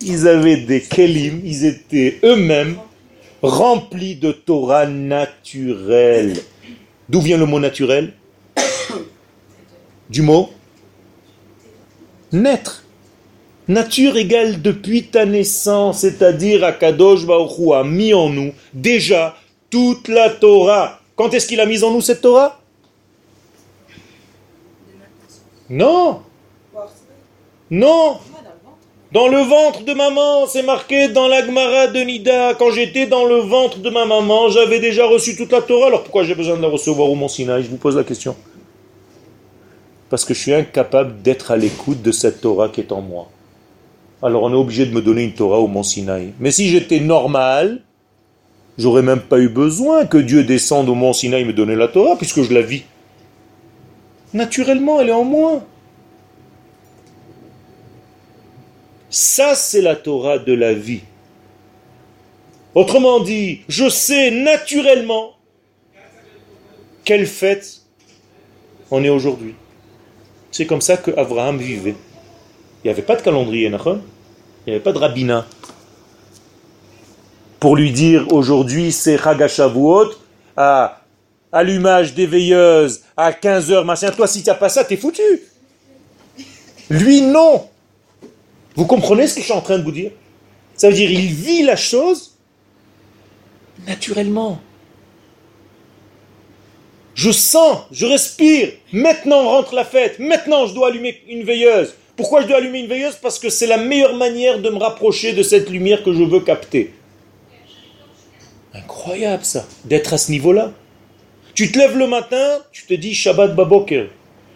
[0.00, 2.76] Ils avaient des kelim, ils étaient eux-mêmes
[3.40, 6.38] remplis de Torah naturelle.
[7.08, 8.14] D'où vient le mot naturel
[10.08, 10.50] Du mot
[12.32, 12.84] naître.
[13.68, 19.36] Nature égale depuis ta naissance, c'est-à-dire Akadosh Baruch Hu a mis en nous déjà
[19.70, 20.99] toute la Torah.
[21.20, 22.58] Quand est-ce qu'il a mis en nous cette Torah?
[25.68, 26.22] Non,
[27.70, 28.16] non,
[29.12, 29.84] dans le ventre.
[29.84, 32.54] de maman, c'est marqué dans la Gemara de Nida.
[32.54, 35.88] Quand j'étais dans le ventre de ma maman, j'avais déjà reçu toute la Torah.
[35.88, 37.64] Alors pourquoi j'ai besoin de la recevoir au Mont Sinaï?
[37.64, 38.34] Je vous pose la question.
[40.08, 43.28] Parce que je suis incapable d'être à l'écoute de cette Torah qui est en moi.
[44.22, 46.32] Alors on est obligé de me donner une Torah au Mont Sinaï.
[46.40, 47.82] Mais si j'étais normal,
[48.78, 52.16] j'aurais même pas eu besoin que Dieu descende au Mont Sinaï me donner la Torah,
[52.16, 52.84] puisque je la vis.
[54.32, 55.62] Naturellement, elle est en moi.
[59.10, 61.00] Ça, c'est la Torah de la vie.
[62.74, 65.32] Autrement dit, je sais naturellement
[67.04, 67.80] quelle fête
[68.92, 69.54] on est aujourd'hui.
[70.52, 71.96] C'est comme ça que Abraham vivait.
[72.82, 73.66] Il n'y avait pas de calendrier.
[73.66, 75.46] Il n'y avait pas de rabbinat.
[77.60, 80.12] Pour lui dire aujourd'hui c'est Chagashavuot,
[80.56, 81.02] à
[81.52, 84.10] allumage des veilleuses à 15h, machin.
[84.10, 85.22] Toi, si tu n'as pas ça, t'es foutu.
[86.88, 87.68] Lui, non.
[88.74, 90.12] Vous comprenez ce que je suis en train de vous dire?
[90.74, 92.36] Ça veut dire il vit la chose
[93.86, 94.58] naturellement.
[97.14, 98.70] Je sens, je respire.
[98.92, 100.18] Maintenant rentre la fête.
[100.18, 101.94] Maintenant je dois allumer une veilleuse.
[102.16, 103.16] Pourquoi je dois allumer une veilleuse?
[103.20, 106.40] Parce que c'est la meilleure manière de me rapprocher de cette lumière que je veux
[106.40, 106.94] capter.
[108.74, 110.72] Incroyable ça, d'être à ce niveau-là.
[111.54, 114.10] Tu te lèves le matin, tu te dis Shabbat Baboker.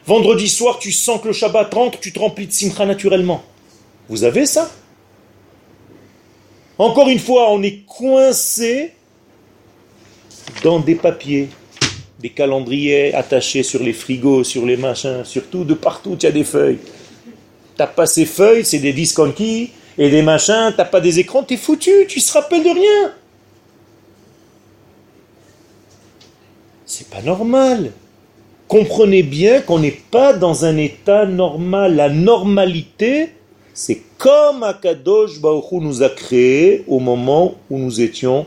[0.07, 3.43] Vendredi soir, tu sens que le Shabbat rentre, tu te remplis de simcha naturellement.
[4.09, 4.71] Vous avez ça?
[6.79, 8.93] Encore une fois, on est coincé
[10.63, 11.49] dans des papiers,
[12.21, 16.33] des calendriers attachés sur les frigos, sur les machins, surtout de partout, il y a
[16.33, 16.79] des feuilles.
[17.77, 19.21] T'as pas ces feuilles, c'est des disques
[19.97, 23.15] et des machins, t'as pas des écrans, t'es foutu, tu te rappelles de rien.
[26.97, 27.91] C'est pas normal.
[28.69, 31.97] Comprenez bien qu'on n'est pas dans un état normal.
[31.97, 33.31] La normalité,
[33.73, 38.47] c'est comme Akadosh Baruch nous a créés au moment où nous étions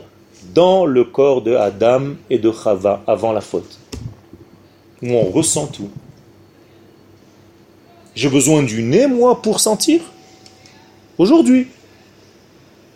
[0.54, 3.78] dans le corps de Adam et de Chava avant la faute.
[5.02, 5.90] Où on ressent tout.
[8.14, 10.00] J'ai besoin du nez, moi, pour sentir
[11.18, 11.66] Aujourd'hui.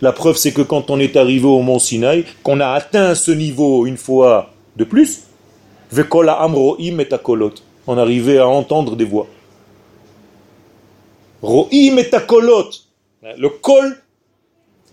[0.00, 3.32] La preuve, c'est que quand on est arrivé au mont Sinaï, qu'on a atteint ce
[3.32, 5.24] niveau une fois de plus,
[5.92, 7.08] Vekola Amroim et
[7.86, 9.26] On arrivait à entendre des voix.
[11.42, 12.10] Ro'im et
[13.36, 13.98] Le col,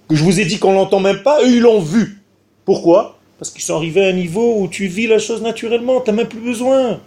[0.10, 2.22] que je vous ai dit qu'on l'entend même pas, eux ils l'ont vu.
[2.66, 3.18] Pourquoi?
[3.38, 6.18] Parce qu'ils sont arrivés à un niveau où tu vis la chose naturellement, tu n'as
[6.18, 7.00] même plus besoin.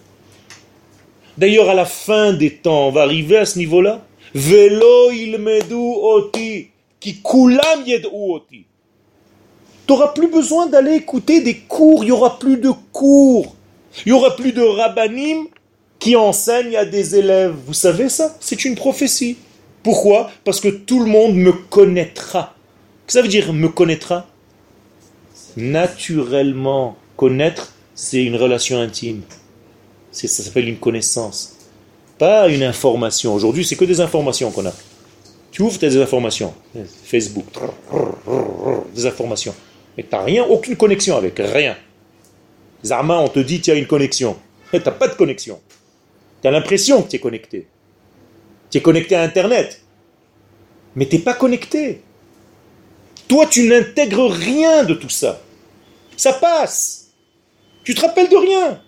[1.36, 4.00] D'ailleurs, à la fin des temps, on va arriver à ce niveau-là.
[4.34, 6.68] Velo ilmedu oti
[6.98, 8.64] qui kulam Tu
[9.88, 13.54] n'auras plus besoin d'aller écouter des cours, il n'y aura plus de cours.
[13.98, 15.46] Il n'y aura plus de rabbinim
[15.98, 17.54] qui enseignent à des élèves.
[17.66, 18.36] Vous savez ça?
[18.40, 19.36] C'est une prophétie.
[19.82, 20.30] Pourquoi?
[20.44, 22.54] Parce que tout le monde me connaîtra.
[23.06, 24.26] Que ça veut dire me connaîtra?
[25.56, 26.96] Naturellement.
[27.16, 29.22] Connaître, c'est une relation intime.
[30.10, 31.56] Ça s'appelle une connaissance.
[32.18, 33.34] Pas une information.
[33.34, 34.72] Aujourd'hui, c'est que des informations qu'on a.
[35.50, 36.54] Tu ouvres tes informations,
[37.04, 37.44] Facebook,
[38.94, 39.54] des informations.
[39.96, 41.76] Mais tu n'as rien, aucune connexion avec, rien.
[42.84, 44.36] Zarma, on te dit tu as une connexion.
[44.72, 45.60] Tu n'as pas de connexion.
[46.40, 47.66] Tu as l'impression que tu es connecté.
[48.70, 49.82] Tu es connecté à Internet.
[50.96, 52.02] Mais tu n'es pas connecté.
[53.28, 55.40] Toi, tu n'intègres rien de tout ça.
[56.16, 57.10] Ça passe.
[57.84, 58.80] Tu te rappelles de rien.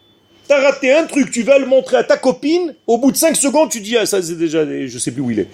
[0.47, 3.17] Tu as raté un truc, tu vas le montrer à ta copine, au bout de
[3.17, 5.49] 5 secondes, tu dis, ah ça c'est déjà, je sais plus où il est.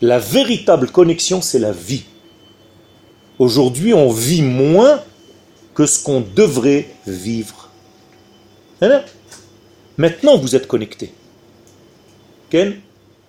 [0.00, 2.04] La véritable connexion, c'est la vie.
[3.40, 5.02] Aujourd'hui, on vit moins
[5.74, 7.70] que ce qu'on devrait vivre.
[9.96, 11.14] Maintenant, vous êtes connecté.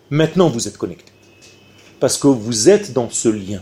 [0.09, 1.14] Maintenant, vous êtes connecté.
[2.01, 3.62] Parce que vous êtes dans ce lien.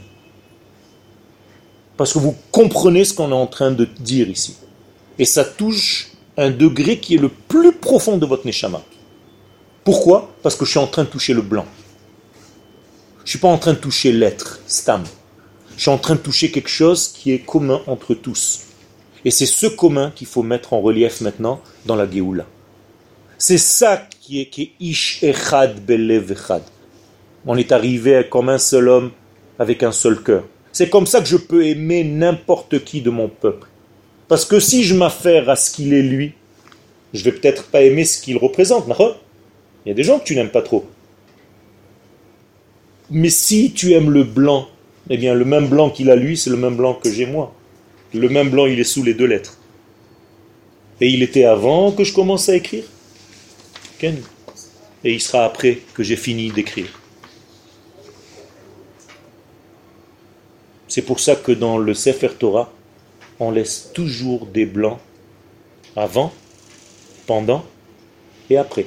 [1.98, 4.56] Parce que vous comprenez ce qu'on est en train de dire ici.
[5.20, 8.82] Et ça touche un degré qui est le plus profond de votre neshama.
[9.84, 10.34] Pourquoi?
[10.42, 11.68] Parce que je suis en train de toucher le blanc.
[13.20, 15.04] Je ne suis pas en train de toucher l'être, stam.
[15.80, 18.64] Je suis en train de toucher quelque chose qui est commun entre tous.
[19.24, 22.46] Et c'est ce commun qu'il faut mettre en relief maintenant dans la Géoula.
[23.38, 26.64] C'est ça qui est, qui Ish Echad Belev Echad.
[27.46, 29.12] On est arrivé comme un seul homme
[29.58, 30.44] avec un seul cœur.
[30.74, 33.70] C'est comme ça que je peux aimer n'importe qui de mon peuple.
[34.28, 36.34] Parce que si je m'affaire à ce qu'il est lui,
[37.14, 38.84] je vais peut-être pas aimer ce qu'il représente.
[39.86, 40.86] Il y a des gens que tu n'aimes pas trop.
[43.10, 44.68] Mais si tu aimes le blanc,
[45.10, 47.54] eh bien le même blanc qu'il a lui, c'est le même blanc que j'ai moi.
[48.14, 49.58] Le même blanc, il est sous les deux lettres.
[51.02, 52.84] Et il était avant que je commence à écrire.
[54.02, 57.00] Et il sera après que j'ai fini d'écrire.
[60.88, 62.74] C'est pour ça que dans le Sefer Torah,
[63.40, 64.98] on laisse toujours des blancs
[65.96, 66.34] avant,
[67.28, 67.64] pendant
[68.50, 68.86] et après.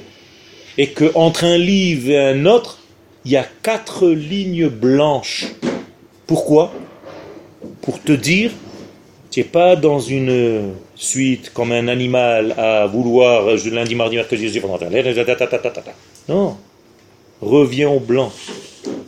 [0.77, 2.79] Et que entre un livre et un autre,
[3.25, 5.45] il y a quatre lignes blanches.
[6.33, 6.73] Pourquoi?
[7.83, 8.49] Pour te dire,
[9.29, 14.59] tu n'es pas dans une suite comme un animal à vouloir lundi, mardi, mercredi, jeudi,
[16.27, 16.57] Non.
[17.39, 18.31] Reviens au blanc.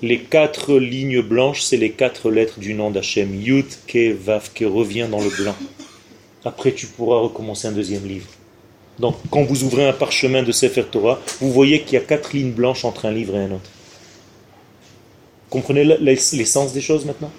[0.04, 3.34] Les quatre lignes blanches, c'est les quatre lettres du nom d'Hachem.
[3.34, 4.66] Yud, Ke, Vav, Ke,
[5.10, 5.56] dans le blanc.
[6.44, 8.28] Après, tu pourras recommencer un deuxième livre.
[9.00, 12.34] Donc, quand vous ouvrez un parchemin de Sefer Torah, vous voyez qu'il y a quatre
[12.34, 13.72] lignes blanches entre un livre et un autre.
[15.50, 17.32] Comprenez l'essence des choses maintenant?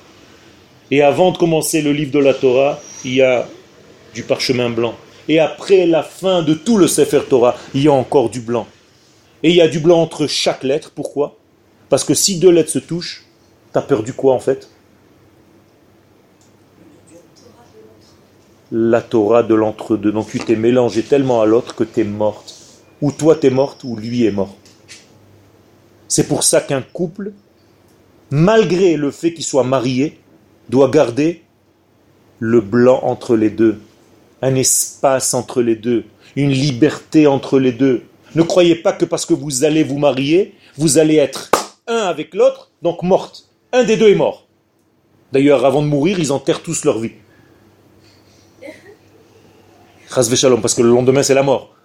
[0.91, 3.49] Et avant de commencer le livre de la Torah, il y a
[4.15, 4.95] du parchemin blanc.
[5.29, 8.67] Et après la fin de tout le Sefer Torah, il y a encore du blanc.
[9.43, 10.93] Et il y a du blanc entre chaque lettre.
[10.95, 11.37] Pourquoi?
[11.89, 13.25] Parce que si deux lettres se touchent,
[13.73, 14.69] tu as perdu quoi en fait?
[18.71, 20.13] La Torah de l'entre-deux.
[20.13, 22.55] Donc tu t'es mélangé tellement à l'autre que tu es morte.
[23.03, 24.55] Ou toi t'es morte, ou lui est mort.
[26.09, 27.33] C'est pour ça qu'un couple
[28.31, 30.19] malgré le fait qu'il soit marié,
[30.69, 31.43] doit garder
[32.39, 33.81] le blanc entre les deux,
[34.43, 36.05] un espace entre les deux,
[36.35, 38.03] une liberté entre les deux.
[38.35, 41.51] Ne croyez pas que parce que vous allez vous marier, vous allez être
[41.87, 43.49] un avec l'autre, donc morte.
[43.73, 44.47] Un des deux est mort.
[45.33, 47.13] D'ailleurs, avant de mourir, ils enterrent tous leur vie.
[50.15, 51.76] parce que le lendemain, c'est la mort.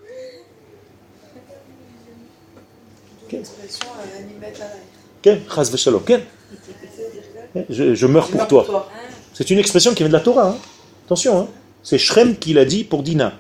[7.70, 8.90] Je, meurs pour toi.
[9.34, 10.50] C'est une expression qui vient de la Torah.
[10.50, 10.58] Hein.
[11.06, 11.48] Attention, hein.
[11.84, 13.34] c'est Shrem qui l'a dit pour Dina.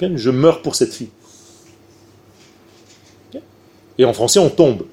[0.00, 1.10] Je meurs pour cette fille.
[3.98, 4.86] Et en français, on tombe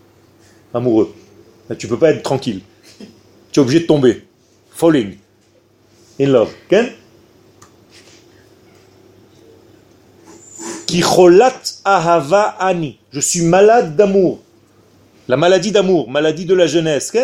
[0.73, 1.13] amoureux.
[1.77, 2.61] Tu peux pas être tranquille.
[3.51, 4.25] Tu es obligé de tomber.
[4.71, 5.17] Falling.
[6.19, 6.51] In love.
[11.83, 12.99] Ahava ani.
[13.11, 14.39] Je suis malade d'amour.
[15.27, 17.15] La maladie d'amour, maladie de la jeunesse.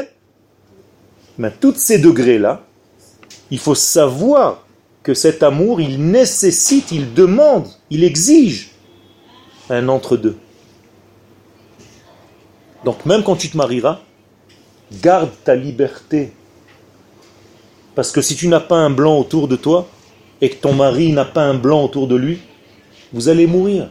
[1.37, 2.61] Mais tous ces degrés-là,
[3.51, 4.63] il faut savoir
[5.03, 8.71] que cet amour, il nécessite, il demande, il exige
[9.69, 10.37] un entre-deux.
[12.85, 13.99] Donc même quand tu te marieras,
[15.01, 16.31] garde ta liberté.
[17.95, 19.87] Parce que si tu n'as pas un blanc autour de toi
[20.39, 22.39] et que ton mari n'a pas un blanc autour de lui,
[23.13, 23.89] vous allez mourir.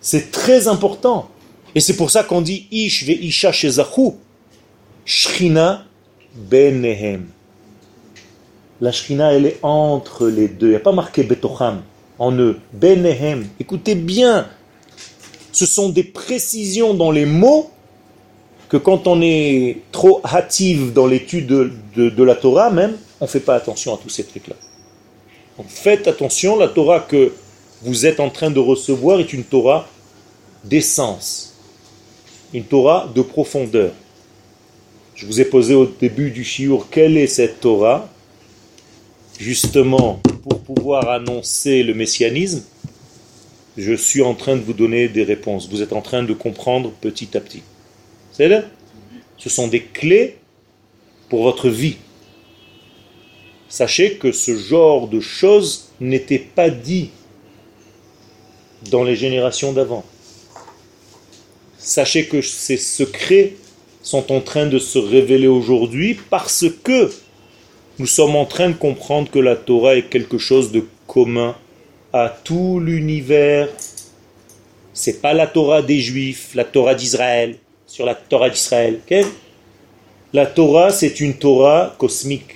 [0.00, 1.28] C'est très important.
[1.74, 4.12] Et c'est pour ça qu'on dit Ish ve Isha shezachu.
[5.04, 5.84] Shrina
[6.34, 7.26] benehem.
[8.80, 10.66] La Shrina, elle est entre les deux.
[10.68, 11.82] Il n'y a pas marqué Betocham
[12.18, 12.58] en eux.
[12.72, 13.46] Benehem.
[13.58, 14.46] Écoutez bien.
[15.52, 17.70] Ce sont des précisions dans les mots
[18.68, 23.24] que quand on est trop hâtive dans l'étude de, de- de la Torah même, on
[23.24, 24.56] ne fait pas attention à tous ces trucs-là.
[25.56, 27.32] Donc faites attention, la Torah que
[27.82, 29.88] vous êtes en train de recevoir est une Torah
[30.64, 31.54] d'essence,
[32.52, 33.92] une Torah de profondeur.
[35.14, 38.08] Je vous ai posé au début du shiur quelle est cette Torah,
[39.38, 42.62] justement pour pouvoir annoncer le messianisme?
[43.78, 45.68] Je suis en train de vous donner des réponses.
[45.68, 47.62] Vous êtes en train de comprendre petit à petit.
[48.32, 48.62] C'est là?
[49.36, 50.38] Ce sont des clés
[51.28, 51.96] pour votre vie.
[53.68, 57.10] Sachez que ce genre de choses n'était pas dit
[58.90, 60.04] dans les générations d'avant.
[61.78, 63.54] Sachez que ces secrets
[64.02, 67.10] sont en train de se révéler aujourd'hui parce que
[67.98, 71.56] nous sommes en train de comprendre que la Torah est quelque chose de commun
[72.12, 73.68] à tout l'univers.
[74.92, 77.56] C'est pas la Torah des Juifs, la Torah d'Israël,
[77.86, 79.00] sur la Torah d'Israël.
[80.32, 82.55] La Torah, c'est une Torah cosmique.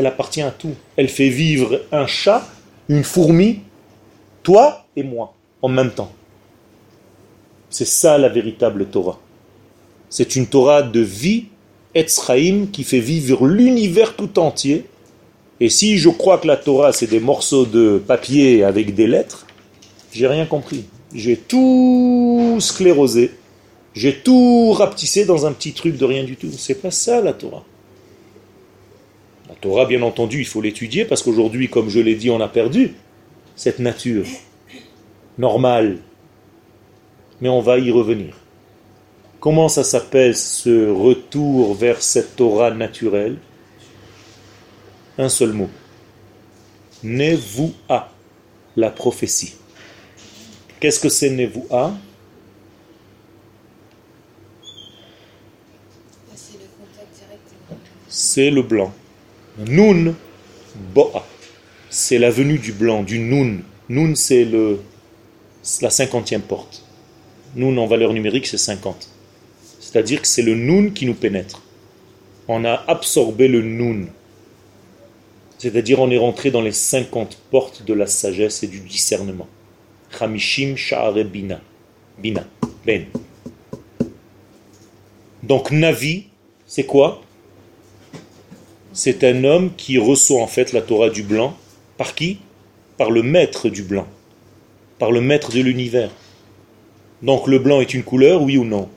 [0.00, 0.72] Elle appartient à tout.
[0.96, 2.48] Elle fait vivre un chat,
[2.88, 3.60] une fourmi,
[4.42, 6.10] toi et moi, en même temps.
[7.68, 9.18] C'est ça la véritable Torah.
[10.08, 11.48] C'est une Torah de vie,
[11.94, 14.86] Etzraïm, qui fait vivre l'univers tout entier.
[15.60, 19.46] Et si je crois que la Torah, c'est des morceaux de papier avec des lettres,
[20.12, 20.86] j'ai rien compris.
[21.14, 23.32] J'ai tout sclérosé.
[23.92, 26.48] J'ai tout rapetissé dans un petit truc de rien du tout.
[26.56, 27.64] C'est pas ça la Torah.
[29.60, 32.94] Torah, bien entendu, il faut l'étudier parce qu'aujourd'hui, comme je l'ai dit, on a perdu
[33.56, 34.26] cette nature
[35.38, 35.98] normale.
[37.40, 38.36] Mais on va y revenir.
[39.38, 43.38] Comment ça s'appelle ce retour vers cette Torah naturelle?
[45.16, 45.70] Un seul mot.
[47.02, 48.10] Nevoua,
[48.76, 49.54] la prophétie.
[50.78, 51.94] Qu'est-ce que c'est Nevoua?
[58.08, 58.92] C'est le blanc.
[59.68, 60.14] Nun
[60.94, 61.26] Boa.
[61.90, 63.58] C'est la venue du blanc, du Nun.
[63.88, 64.46] Nun, c'est
[65.82, 66.82] la cinquantième porte.
[67.56, 69.08] Nun en valeur numérique, c'est 50.
[69.80, 71.62] C'est-à-dire que c'est le Nun qui nous pénètre.
[72.48, 74.06] On a absorbé le Nun.
[75.58, 79.48] C'est-à-dire on est rentré dans les 50 portes de la sagesse et du discernement.
[80.16, 81.60] Chamishim Sha'are Bina.
[82.18, 82.46] Bina.
[82.86, 83.06] Ben.
[85.42, 86.26] Donc Navi,
[86.66, 87.20] c'est quoi?
[88.92, 91.56] C'est un homme qui reçoit en fait la Torah du blanc.
[91.96, 92.38] Par qui?
[92.96, 94.06] Par le maître du blanc.
[94.98, 96.10] Par le maître de l'univers.
[97.22, 98.88] Donc le blanc est une couleur, oui ou non?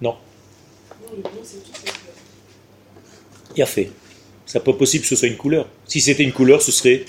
[0.00, 0.16] Non.
[3.56, 3.90] Il a fait.
[4.44, 5.68] C'est pas possible que ce soit une couleur.
[5.86, 7.04] Si c'était une couleur, ce serait,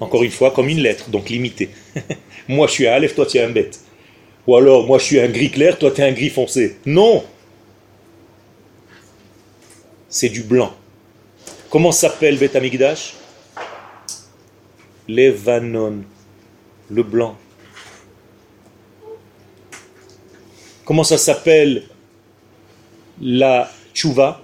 [0.00, 1.70] encore une fois, comme une lettre, donc limité.
[2.48, 3.80] moi je suis un Aleph, toi tu es un bête.
[4.46, 6.76] Ou alors, moi je suis un gris clair, toi tu es un gris foncé.
[6.86, 7.24] Non
[10.10, 10.74] C'est du blanc.
[11.68, 13.14] Comment s'appelle Bet Amigdash?
[15.06, 16.02] Levanon,
[16.90, 17.36] le blanc.
[20.86, 21.84] Comment ça s'appelle
[23.20, 24.40] la tchouva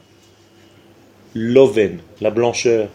[1.35, 2.91] L'oven, la blancheur.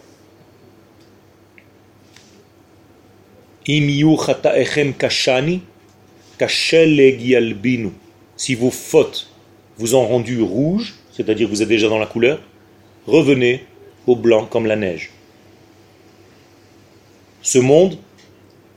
[8.36, 9.30] Si vos fautes
[9.76, 12.40] vous ont rendu rouge, c'est-à-dire que vous êtes déjà dans la couleur,
[13.06, 13.64] revenez
[14.06, 15.10] au blanc comme la neige.
[17.42, 17.96] Ce monde,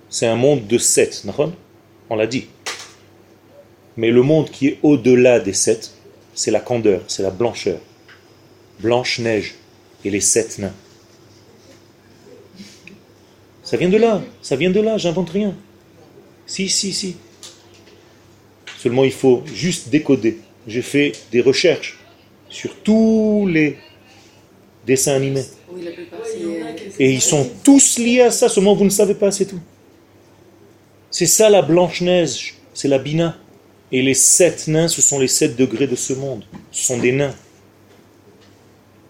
[0.10, 1.26] c'est un monde de sept,
[2.10, 2.48] on l'a dit.
[3.98, 5.94] Mais le monde qui est au-delà des sept,
[6.34, 7.80] c'est la candeur, c'est la blancheur.
[8.80, 9.56] Blanche-Neige
[10.04, 10.74] et les sept nains.
[13.64, 15.56] Ça vient de là, ça vient de là, j'invente rien.
[16.46, 17.16] Si, si, si.
[18.78, 20.40] Seulement il faut juste décoder.
[20.68, 21.98] J'ai fait des recherches
[22.50, 23.78] sur tous les
[24.86, 25.44] dessins animés.
[25.44, 29.60] Qui Et ils sont tous liés à ça, seulement vous ne savez pas, c'est tout.
[31.10, 33.38] C'est ça la Blanche-Neige, c'est la Bina.
[33.92, 36.44] Et les sept nains, ce sont les sept degrés de ce monde.
[36.72, 37.36] Ce sont des nains.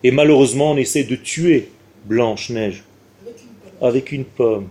[0.03, 1.69] Et malheureusement, on essaie de tuer
[2.05, 2.83] Blanche-Neige
[3.81, 4.67] avec une pomme.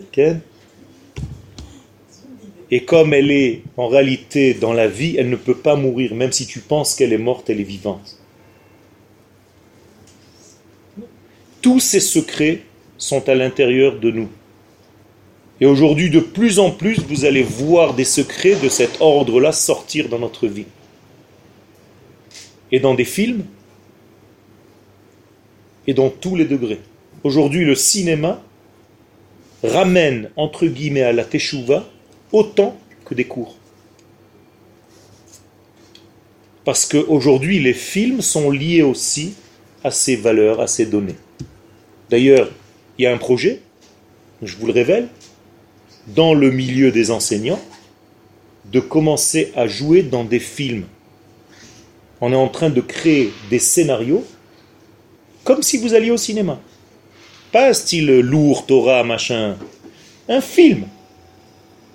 [0.00, 0.20] Ok
[2.70, 6.14] Et comme elle est en réalité dans la vie, elle ne peut pas mourir.
[6.14, 8.18] Même si tu penses qu'elle est morte, elle est vivante.
[11.66, 12.60] Tous ces secrets
[12.96, 14.28] sont à l'intérieur de nous.
[15.60, 20.08] Et aujourd'hui, de plus en plus, vous allez voir des secrets de cet ordre-là sortir
[20.08, 20.66] dans notre vie.
[22.70, 23.42] Et dans des films,
[25.88, 26.78] et dans tous les degrés.
[27.24, 28.40] Aujourd'hui, le cinéma
[29.64, 31.84] ramène, entre guillemets, à la teshuva
[32.30, 33.56] autant que des cours.
[36.64, 39.34] Parce qu'aujourd'hui, les films sont liés aussi
[39.82, 41.16] à ces valeurs, à ces données.
[42.10, 42.50] D'ailleurs,
[42.98, 43.60] il y a un projet,
[44.42, 45.08] je vous le révèle,
[46.08, 47.60] dans le milieu des enseignants,
[48.72, 50.84] de commencer à jouer dans des films.
[52.20, 54.24] On est en train de créer des scénarios
[55.44, 56.58] comme si vous alliez au cinéma.
[57.52, 59.56] Pas un style lourd, Torah, machin.
[60.28, 60.86] Un film.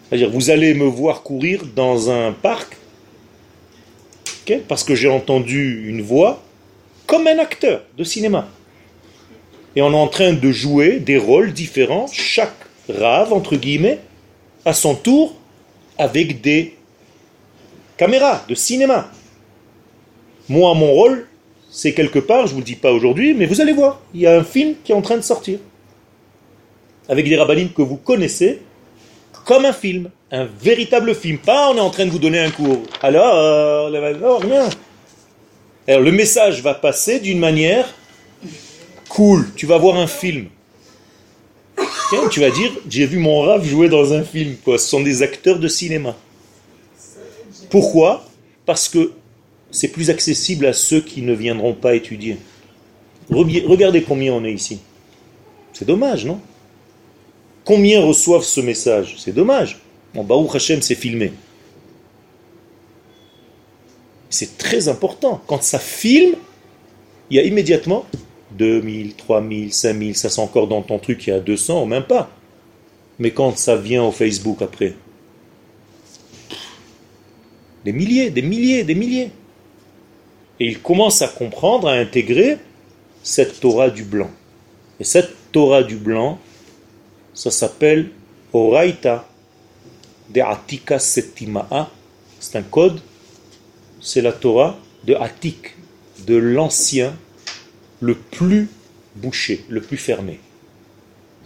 [0.07, 2.77] C'est-à-dire, vous allez me voir courir dans un parc,
[4.67, 6.41] parce que j'ai entendu une voix,
[7.07, 8.49] comme un acteur de cinéma.
[9.75, 12.55] Et on est en train de jouer des rôles différents, chaque
[12.89, 13.99] rave, entre guillemets,
[14.65, 15.35] à son tour,
[15.97, 16.75] avec des
[17.97, 19.09] caméras de cinéma.
[20.49, 21.27] Moi, mon rôle,
[21.69, 24.21] c'est quelque part, je ne vous le dis pas aujourd'hui, mais vous allez voir, il
[24.21, 25.59] y a un film qui est en train de sortir.
[27.07, 28.61] Avec des rabbinimes que vous connaissez,
[29.45, 31.37] comme un film, un véritable film.
[31.37, 32.83] Pas on est en train de vous donner un cours.
[33.01, 34.69] Alors, non, rien.
[35.87, 37.87] Alors le message va passer d'une manière
[39.13, 39.47] cool.
[39.55, 40.47] Tu vas voir un film.
[42.29, 44.55] tu vas dire, j'ai vu mon rave jouer dans un film.
[44.65, 46.15] Ce sont des acteurs de cinéma.
[47.69, 48.25] Pourquoi?
[48.65, 49.11] Parce que
[49.69, 52.37] c'est plus accessible à ceux qui ne viendront pas étudier.
[53.29, 54.79] Regardez combien on est ici.
[55.73, 56.39] C'est dommage, non?
[57.63, 59.15] Combien reçoivent ce message?
[59.19, 59.79] C'est dommage.
[60.13, 61.31] Bon, Baruch Hashem, c'est filmé.
[64.29, 65.41] C'est très important.
[65.47, 66.35] Quand ça filme,
[67.29, 68.05] il y a immédiatement
[68.57, 72.29] 2000, 3000, 5000, ça c'est encore dans ton truc, il y a 200, même pas.
[73.19, 74.95] Mais quand ça vient au Facebook après,
[77.83, 79.31] des milliers, des milliers, des milliers.
[80.59, 82.57] Et il commence à comprendre, à intégrer
[83.23, 84.29] cette Torah du blanc.
[84.99, 86.37] Et cette Torah du blanc,
[87.33, 88.09] ça s'appelle
[88.53, 89.27] Oraita
[90.29, 91.89] de Atika Setima'a.
[92.39, 92.99] C'est un code,
[93.99, 95.75] c'est la Torah de Atik,
[96.27, 97.15] de l'ancien,
[98.01, 98.67] le plus
[99.15, 100.39] bouché, le plus fermé.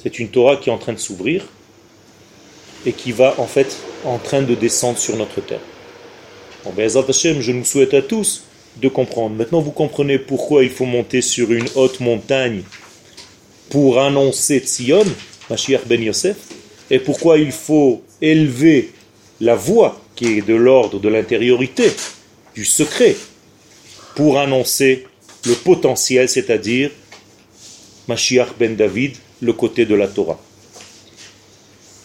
[0.02, 1.46] C'est une Torah qui est en train de s'ouvrir
[2.86, 5.62] et qui va en fait en train de descendre sur notre terre.
[6.64, 8.44] Bon, je nous souhaite à tous
[8.78, 9.36] de comprendre.
[9.36, 12.64] Maintenant, vous comprenez pourquoi il faut monter sur une haute montagne
[13.70, 15.06] pour annoncer Tzion,
[15.50, 16.38] Mashiach ben Yosef,
[16.90, 18.92] et pourquoi il faut élever
[19.42, 21.92] la voix qui est de l'ordre de l'intériorité,
[22.54, 23.16] du secret,
[24.16, 25.06] pour annoncer
[25.46, 26.92] le potentiel, c'est-à-dire
[28.08, 30.40] Mashiach ben David, le côté de la Torah.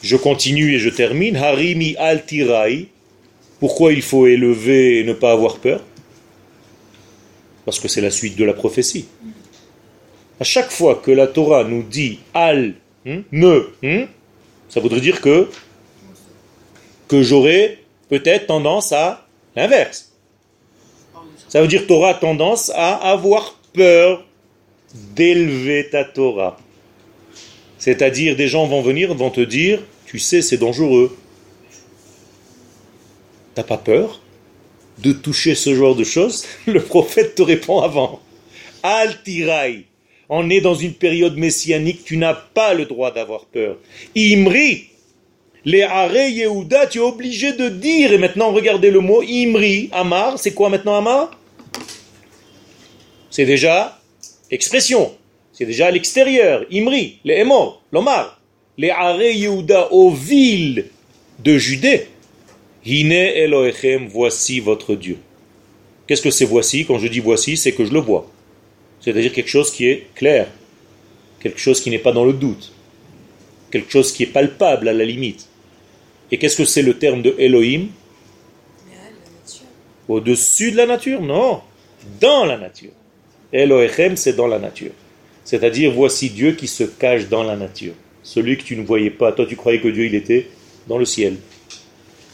[0.02, 1.36] Je continue et je termine.
[1.36, 2.88] Harimi al tirai.
[3.58, 5.84] Pourquoi il faut élever et ne pas avoir peur?
[7.66, 9.06] Parce que c'est la suite de la prophétie.
[10.40, 12.74] À chaque fois que la Torah nous dit al,
[13.06, 14.06] hein, ne, hein,
[14.70, 15.50] ça voudrait dire que,
[17.08, 20.09] que j'aurais peut-être tendance à l'inverse.
[21.50, 24.24] Ça veut dire Torah tendance à avoir peur
[24.94, 26.56] d'élever ta Torah.
[27.76, 31.16] C'est-à-dire des gens vont venir, vont te dire, tu sais, c'est dangereux.
[33.56, 34.20] T'as pas peur
[34.98, 38.20] de toucher ce genre de choses, le prophète te répond avant.
[38.84, 39.86] Al-Tirai,
[40.28, 43.76] on est dans une période messianique, tu n'as pas le droit d'avoir peur.
[44.16, 44.84] Imri,
[45.64, 50.38] les Haré Yehuda, tu es obligé de dire, et maintenant regardez le mot Imri, Amar,
[50.38, 51.39] c'est quoi maintenant Amar?
[53.30, 54.00] C'est déjà
[54.50, 55.14] expression,
[55.52, 56.64] c'est déjà à l'extérieur.
[56.72, 58.40] Imri, les Emor, l'Omar,
[58.76, 60.86] les Haré Yehuda aux villes
[61.38, 62.08] de Judée,
[62.84, 65.18] Hine Elohechem, voici votre Dieu.
[66.06, 66.86] Qu'est-ce que c'est voici?
[66.86, 68.28] Quand je dis voici, c'est que je le vois.
[69.00, 70.48] C'est-à-dire quelque chose qui est clair,
[71.40, 72.72] quelque chose qui n'est pas dans le doute,
[73.70, 75.46] quelque chose qui est palpable à la limite.
[76.32, 77.88] Et qu'est-ce que c'est le terme de Elohim?
[80.10, 81.22] Au-dessus de la nature?
[81.22, 81.62] Non,
[82.20, 82.90] dans la nature.
[83.52, 84.92] Elohechem, c'est dans la nature.
[85.44, 87.94] C'est-à-dire, voici Dieu qui se cache dans la nature.
[88.22, 89.32] Celui que tu ne voyais pas.
[89.32, 90.48] Toi, tu croyais que Dieu, il était
[90.86, 91.36] dans le ciel.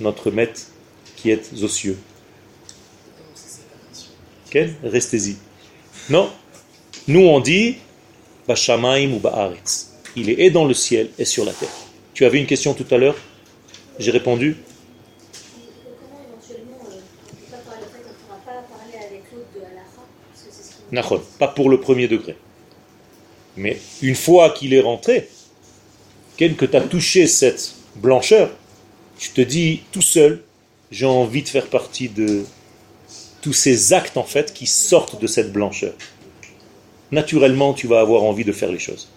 [0.01, 0.61] Notre maître
[1.17, 1.99] qui est aux cieux.
[4.83, 5.37] Restez-y.
[6.11, 6.31] Non.
[7.09, 7.77] Nous, on dit,
[8.49, 9.21] Bashamaim ou.
[10.17, 11.69] Il est dans le ciel et sur la terre.
[12.15, 13.17] Tu avais une question tout à l'heure?
[13.99, 14.57] J'ai répondu
[15.99, 17.01] Comment éventuellement, euh,
[17.33, 20.03] on peut pas parler, en fait, on ne pourra pas parler avec l'autre de Halacha
[20.33, 20.75] Parce que c'est ce qui.
[20.93, 22.37] Nachon, pas pour le premier degré.
[23.57, 25.29] Mais une fois qu'il est rentré,
[26.37, 28.51] quel que tu as touché cette blancheur,
[29.19, 30.43] tu te dis tout seul,
[30.91, 32.45] j'ai envie de faire partie de
[33.41, 35.95] tous ces actes en fait qui sortent de cette blancheur.
[37.13, 39.09] Naturellement, tu vas avoir envie de faire les choses.